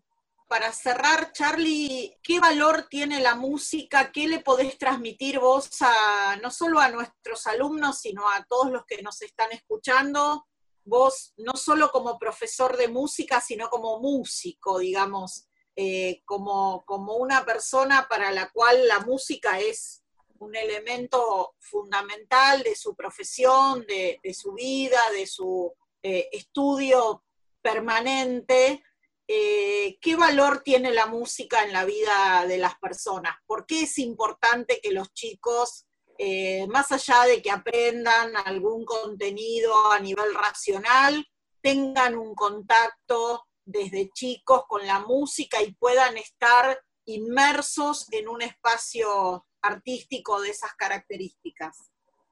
Para 0.50 0.74
cerrar, 0.74 1.32
Charlie, 1.32 2.18
¿qué 2.22 2.42
valor 2.42 2.88
tiene 2.90 3.22
la 3.22 3.36
música? 3.36 4.12
¿Qué 4.12 4.28
le 4.28 4.42
podés 4.42 4.78
transmitir 4.78 5.40
vos 5.40 5.70
a 5.80 6.36
no 6.44 6.52
solo 6.52 6.82
a 6.82 6.90
nuestros 6.90 7.48
alumnos, 7.48 8.00
sino 8.00 8.30
a 8.30 8.44
todos 8.44 8.72
los 8.72 8.84
que 8.86 9.02
nos 9.02 9.22
están 9.22 9.54
escuchando? 9.54 10.46
Vos, 10.84 11.34
no 11.38 11.54
solo 11.54 11.90
como 11.92 12.20
profesor 12.20 12.76
de 12.76 12.90
música, 12.90 13.40
sino 13.40 13.70
como 13.70 14.02
músico, 14.02 14.80
digamos, 14.80 15.48
eh, 15.78 16.22
como, 16.26 16.84
como 16.84 17.16
una 17.16 17.46
persona 17.46 18.06
para 18.10 18.32
la 18.32 18.50
cual 18.52 18.86
la 18.86 19.00
música 19.00 19.62
es 19.62 20.04
un 20.40 20.58
elemento 20.58 21.56
fundamental 21.58 22.64
de 22.64 22.76
su 22.76 22.96
profesión, 22.96 23.86
de, 23.88 24.20
su 24.34 24.52
vida, 24.52 25.00
de 25.14 25.26
su 25.26 25.74
eh, 26.04 26.28
estudio 26.34 27.24
permanente, 27.66 28.84
eh, 29.28 29.98
¿qué 30.00 30.16
valor 30.16 30.62
tiene 30.62 30.94
la 30.94 31.08
música 31.08 31.64
en 31.64 31.74
la 31.74 31.84
vida 31.84 32.46
de 32.48 32.60
las 32.60 32.76
personas? 32.78 33.34
¿Por 33.48 33.66
qué 33.66 33.82
es 33.82 33.98
importante 33.98 34.80
que 34.84 34.92
los 34.92 35.12
chicos, 35.14 35.88
eh, 36.20 36.68
más 36.68 36.92
allá 36.92 37.24
de 37.24 37.42
que 37.42 37.50
aprendan 37.50 38.38
algún 38.38 38.86
contenido 38.86 39.74
a 39.92 40.00
nivel 40.00 40.36
racional, 40.36 41.26
tengan 41.60 42.16
un 42.16 42.36
contacto 42.36 43.48
desde 43.66 44.12
chicos 44.14 44.66
con 44.68 44.86
la 44.86 45.00
música 45.00 45.60
y 45.64 45.74
puedan 45.74 46.18
estar 46.18 46.80
inmersos 47.06 48.06
en 48.12 48.28
un 48.28 48.44
espacio 48.44 49.48
artístico 49.64 50.40
de 50.40 50.52
esas 50.52 50.76
características? 50.76 51.90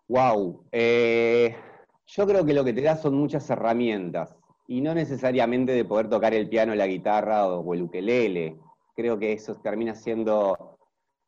Wow, 0.07 0.67
eh, 0.71 1.57
yo 2.05 2.27
creo 2.27 2.45
que 2.45 2.53
lo 2.53 2.63
que 2.63 2.73
te 2.73 2.81
da 2.81 2.95
son 2.95 3.15
muchas 3.15 3.49
herramientas 3.49 4.35
y 4.67 4.81
no 4.81 4.93
necesariamente 4.93 5.73
de 5.73 5.85
poder 5.85 6.09
tocar 6.09 6.33
el 6.33 6.47
piano, 6.47 6.73
la 6.75 6.87
guitarra 6.87 7.47
o, 7.47 7.73
el 7.73 7.83
ukelele. 7.83 8.57
Creo 8.95 9.19
que 9.19 9.33
eso 9.33 9.55
termina 9.55 9.93
siendo 9.95 10.77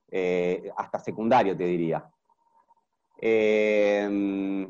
eh, 0.09 0.71
hasta 0.77 0.99
secundario, 0.99 1.57
te 1.57 1.65
diría. 1.65 2.07
Eh, 3.19 4.67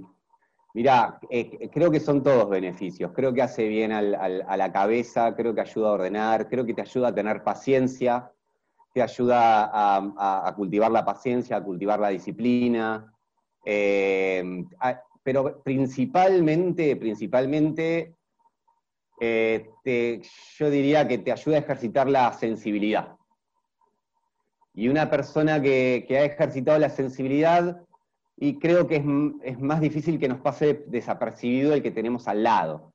mirá, 0.73 1.19
eh, 1.29 1.69
creo 1.71 1.91
que 1.91 1.99
son 1.99 2.23
todos 2.23 2.49
beneficios. 2.49 3.11
Creo 3.13 3.33
que 3.33 3.41
hace 3.41 3.67
bien 3.67 3.91
a 3.91 4.01
la 4.01 4.71
cabeza, 4.71 5.35
creo 5.35 5.53
que 5.53 5.61
ayuda 5.61 5.89
a 5.89 5.93
ordenar, 5.93 6.49
creo 6.49 6.65
que 6.65 6.73
te 6.73 6.81
ayuda 6.81 7.09
a 7.09 7.15
tener 7.15 7.43
paciencia, 7.43 8.31
te 8.93 9.01
ayuda 9.01 9.69
a, 9.73 10.53
cultivar 10.55 10.89
la 10.89 11.05
paciencia, 11.05 11.57
a 11.57 11.63
cultivar 11.63 11.99
la 11.99 12.09
disciplina. 12.09 13.13
pero 15.23 15.61
principalmente, 15.63 16.95
principalmente 16.95 18.14
eh, 19.19 20.21
yo 20.57 20.69
diría 20.69 21.07
que 21.07 21.17
te 21.17 21.31
ayuda 21.31 21.57
a 21.57 21.59
ejercitar 21.59 22.09
la 22.09 22.33
sensibilidad. 22.33 23.15
Y 24.73 24.89
una 24.89 25.09
persona 25.09 25.61
que, 25.61 26.05
ha 26.09 26.25
ejercitado 26.25 26.77
la 26.79 26.89
sensibilidad, 26.89 27.81
y 28.37 28.59
creo 28.59 28.87
que 28.87 28.97
es, 29.43 29.59
más 29.59 29.79
difícil 29.79 30.19
que 30.19 30.27
nos 30.27 30.41
pase 30.41 30.83
desapercibido 30.87 31.73
el 31.73 31.81
que 31.81 31.91
tenemos 31.91 32.27
al 32.27 32.43
lado. 32.43 32.93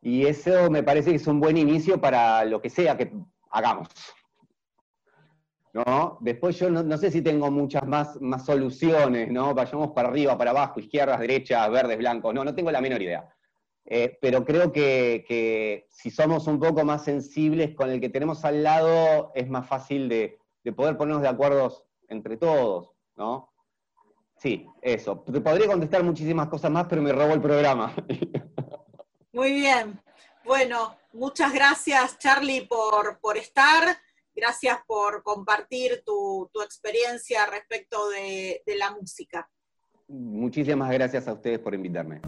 Y 0.00 0.26
eso 0.26 0.70
me 0.70 0.82
parece 0.82 1.10
que 1.10 1.16
es 1.16 1.26
un 1.26 1.40
buen 1.40 1.58
inicio 1.58 2.00
para 2.00 2.44
lo 2.46 2.62
que 2.62 2.70
sea 2.70 2.96
que 2.96 3.12
hagamos. 3.50 3.88
¿No? 5.74 6.16
Después 6.22 6.58
yo 6.58 6.70
no, 6.70 6.96
sé 6.96 7.10
si 7.10 7.20
tengo 7.20 7.50
muchas 7.50 7.86
más, 7.86 8.18
más 8.22 8.46
soluciones, 8.46 9.30
¿no? 9.30 9.54
Vayamos 9.54 9.90
para 9.90 10.08
arriba, 10.08 10.38
para 10.38 10.50
abajo, 10.50 10.80
izquierdas, 10.80 11.20
derechas, 11.20 11.70
verdes, 11.70 11.98
blancos. 11.98 12.32
No, 12.32 12.42
no 12.42 12.54
tengo 12.54 12.70
la 12.70 12.80
menor 12.80 13.02
idea. 13.02 13.28
Eh, 13.90 14.18
pero 14.20 14.44
creo 14.44 14.70
que, 14.70 15.86
si 15.88 16.10
somos 16.10 16.46
un 16.46 16.60
poco 16.60 16.84
más 16.84 17.04
sensibles 17.04 17.74
con 17.74 17.88
el 17.90 18.00
que 18.00 18.10
tenemos 18.10 18.44
al 18.44 18.62
lado, 18.62 19.32
es 19.34 19.48
más 19.48 19.66
fácil 19.66 20.10
de, 20.10 20.38
poder 20.76 20.98
ponernos 20.98 21.22
de 21.22 21.28
acuerdo 21.28 21.72
entre 22.08 22.36
todos, 22.36 22.92
¿no? 23.16 23.50
Sí, 24.36 24.66
eso. 24.82 25.20
Te 25.20 25.40
podría 25.40 25.66
contestar 25.66 26.04
muchísimas 26.04 26.48
cosas 26.48 26.70
más, 26.70 26.86
pero 26.86 27.00
me 27.00 27.12
robó 27.12 27.32
el 27.32 27.40
programa. 27.40 27.94
Muy 29.32 29.52
bien. 29.52 29.98
Bueno, 30.44 30.94
muchas 31.14 31.52
gracias 31.54 32.18
Charlie 32.18 32.66
por, 32.66 33.18
por 33.20 33.38
estar. 33.38 33.96
Gracias 34.34 34.78
por 34.86 35.22
compartir 35.22 36.02
tu, 36.04 36.48
experiencia 36.62 37.46
respecto 37.46 38.10
de 38.10 38.62
la 38.78 38.90
música. 38.92 39.48
Muchísimas 40.08 40.90
gracias 40.90 41.26
a 41.26 41.32
ustedes 41.32 41.58
por 41.58 41.74
invitarme. 41.74 42.20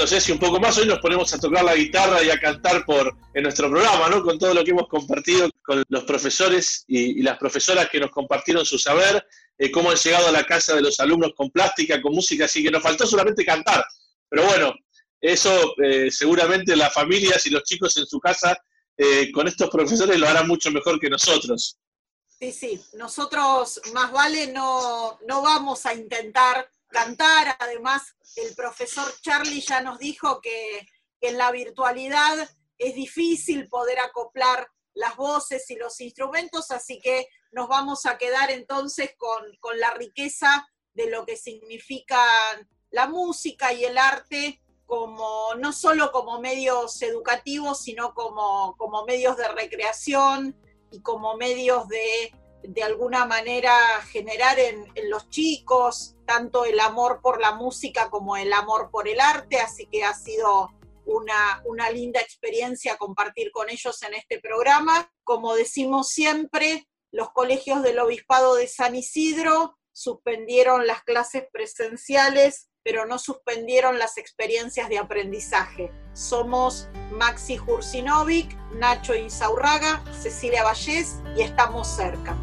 Bueno, 0.00 0.16
Ceci, 0.16 0.32
un 0.32 0.38
poco 0.38 0.58
más. 0.58 0.78
Hoy 0.78 0.86
nos 0.86 0.98
ponemos 0.98 1.30
a 1.34 1.38
tocar 1.38 1.62
la 1.62 1.74
guitarra 1.74 2.24
y 2.24 2.30
a 2.30 2.40
cantar 2.40 2.86
por 2.86 3.14
en 3.34 3.42
nuestro 3.42 3.68
programa, 3.68 4.08
¿no? 4.08 4.22
Con 4.22 4.38
todo 4.38 4.54
lo 4.54 4.64
que 4.64 4.70
hemos 4.70 4.88
compartido 4.88 5.50
con 5.62 5.84
los 5.88 6.04
profesores 6.04 6.84
y, 6.88 7.22
las 7.22 7.36
profesoras 7.36 7.90
que 7.90 8.00
nos 8.00 8.10
compartieron 8.10 8.64
su 8.64 8.78
saber, 8.78 9.22
eh, 9.58 9.70
cómo 9.70 9.90
han 9.90 9.98
llegado 9.98 10.28
a 10.28 10.32
la 10.32 10.44
casa 10.44 10.74
de 10.74 10.80
los 10.80 10.98
alumnos 11.00 11.32
con 11.36 11.50
plástica, 11.50 12.00
con 12.00 12.14
música, 12.14 12.46
así 12.46 12.62
que 12.62 12.70
nos 12.70 12.82
faltó 12.82 13.06
solamente 13.06 13.44
cantar. 13.44 13.84
Pero 14.26 14.44
bueno, 14.44 14.72
eso 15.20 15.74
eh, 15.82 16.10
seguramente 16.10 16.74
las 16.76 16.94
familias 16.94 17.44
y 17.44 17.50
los 17.50 17.64
chicos 17.64 17.94
en 17.98 18.06
su 18.06 18.18
casa 18.20 18.56
eh, 18.96 19.30
con 19.30 19.48
estos 19.48 19.68
profesores 19.68 20.18
lo 20.18 20.26
harán 20.26 20.48
mucho 20.48 20.70
mejor 20.70 20.98
que 20.98 21.10
nosotros. 21.10 21.76
Sí, 22.38 22.52
sí, 22.52 22.80
nosotros 22.94 23.82
más 23.92 24.10
vale 24.12 24.46
no, 24.46 25.18
no 25.28 25.42
vamos 25.42 25.84
a 25.84 25.92
intentar 25.92 26.70
cantar. 26.90 27.56
Además, 27.58 28.14
el 28.36 28.54
profesor 28.54 29.12
Charlie 29.22 29.60
ya 29.60 29.80
nos 29.80 29.98
dijo 29.98 30.40
que, 30.40 30.86
en 31.22 31.36
la 31.36 31.50
virtualidad 31.50 32.48
es 32.78 32.94
difícil 32.94 33.68
poder 33.68 33.98
acoplar 34.00 34.66
las 34.94 35.16
voces 35.16 35.70
y 35.70 35.76
los 35.76 36.00
instrumentos, 36.00 36.70
así 36.70 36.98
que 36.98 37.28
nos 37.52 37.68
vamos 37.68 38.06
a 38.06 38.18
quedar 38.18 38.50
entonces 38.50 39.10
con, 39.16 39.78
la 39.78 39.90
riqueza 39.94 40.66
de 40.94 41.10
lo 41.10 41.26
que 41.26 41.36
significan 41.36 42.68
la 42.90 43.06
música 43.06 43.72
y 43.72 43.84
el 43.84 43.98
arte 43.98 44.62
como 44.86 45.54
no 45.58 45.72
solo 45.72 46.10
como 46.10 46.40
medios 46.40 47.00
educativos, 47.02 47.82
sino 47.82 48.12
como, 48.14 48.74
como 48.76 49.04
medios 49.04 49.36
de 49.36 49.48
recreación 49.48 50.56
y 50.90 51.00
como 51.00 51.36
medios 51.36 51.86
de 51.86 52.34
de 52.62 52.82
alguna 52.82 53.24
manera 53.26 53.72
generar 54.10 54.58
en, 54.58 54.86
los 55.08 55.28
chicos 55.28 56.16
tanto 56.26 56.64
el 56.64 56.78
amor 56.80 57.20
por 57.22 57.40
la 57.40 57.52
música 57.52 58.10
como 58.10 58.36
el 58.36 58.52
amor 58.52 58.90
por 58.90 59.08
el 59.08 59.20
arte, 59.20 59.60
así 59.60 59.86
que 59.86 60.04
ha 60.04 60.14
sido 60.14 60.70
una, 61.04 61.62
una 61.64 61.90
linda 61.90 62.20
experiencia 62.20 62.96
compartir 62.96 63.50
con 63.50 63.68
ellos 63.68 64.02
en 64.02 64.14
este 64.14 64.38
programa. 64.38 65.12
Como 65.24 65.54
decimos 65.54 66.08
siempre, 66.08 66.86
los 67.10 67.30
colegios 67.32 67.82
del 67.82 67.98
Obispado 67.98 68.54
de 68.54 68.68
San 68.68 68.94
Isidro 68.94 69.76
suspendieron 69.92 70.86
las 70.86 71.02
clases 71.02 71.44
presenciales, 71.52 72.69
pero 72.82 73.06
no 73.06 73.18
suspendieron 73.18 73.98
las 73.98 74.18
experiencias 74.18 74.88
de 74.88 74.98
aprendizaje. 74.98 75.90
Somos 76.12 76.88
Maxi 77.12 77.56
Jursinovic, 77.56 78.54
Nacho 78.72 79.14
Insaurraga, 79.14 80.02
Cecilia 80.12 80.64
Vallés 80.64 81.16
y 81.36 81.42
estamos 81.42 81.86
cerca. 81.88 82.36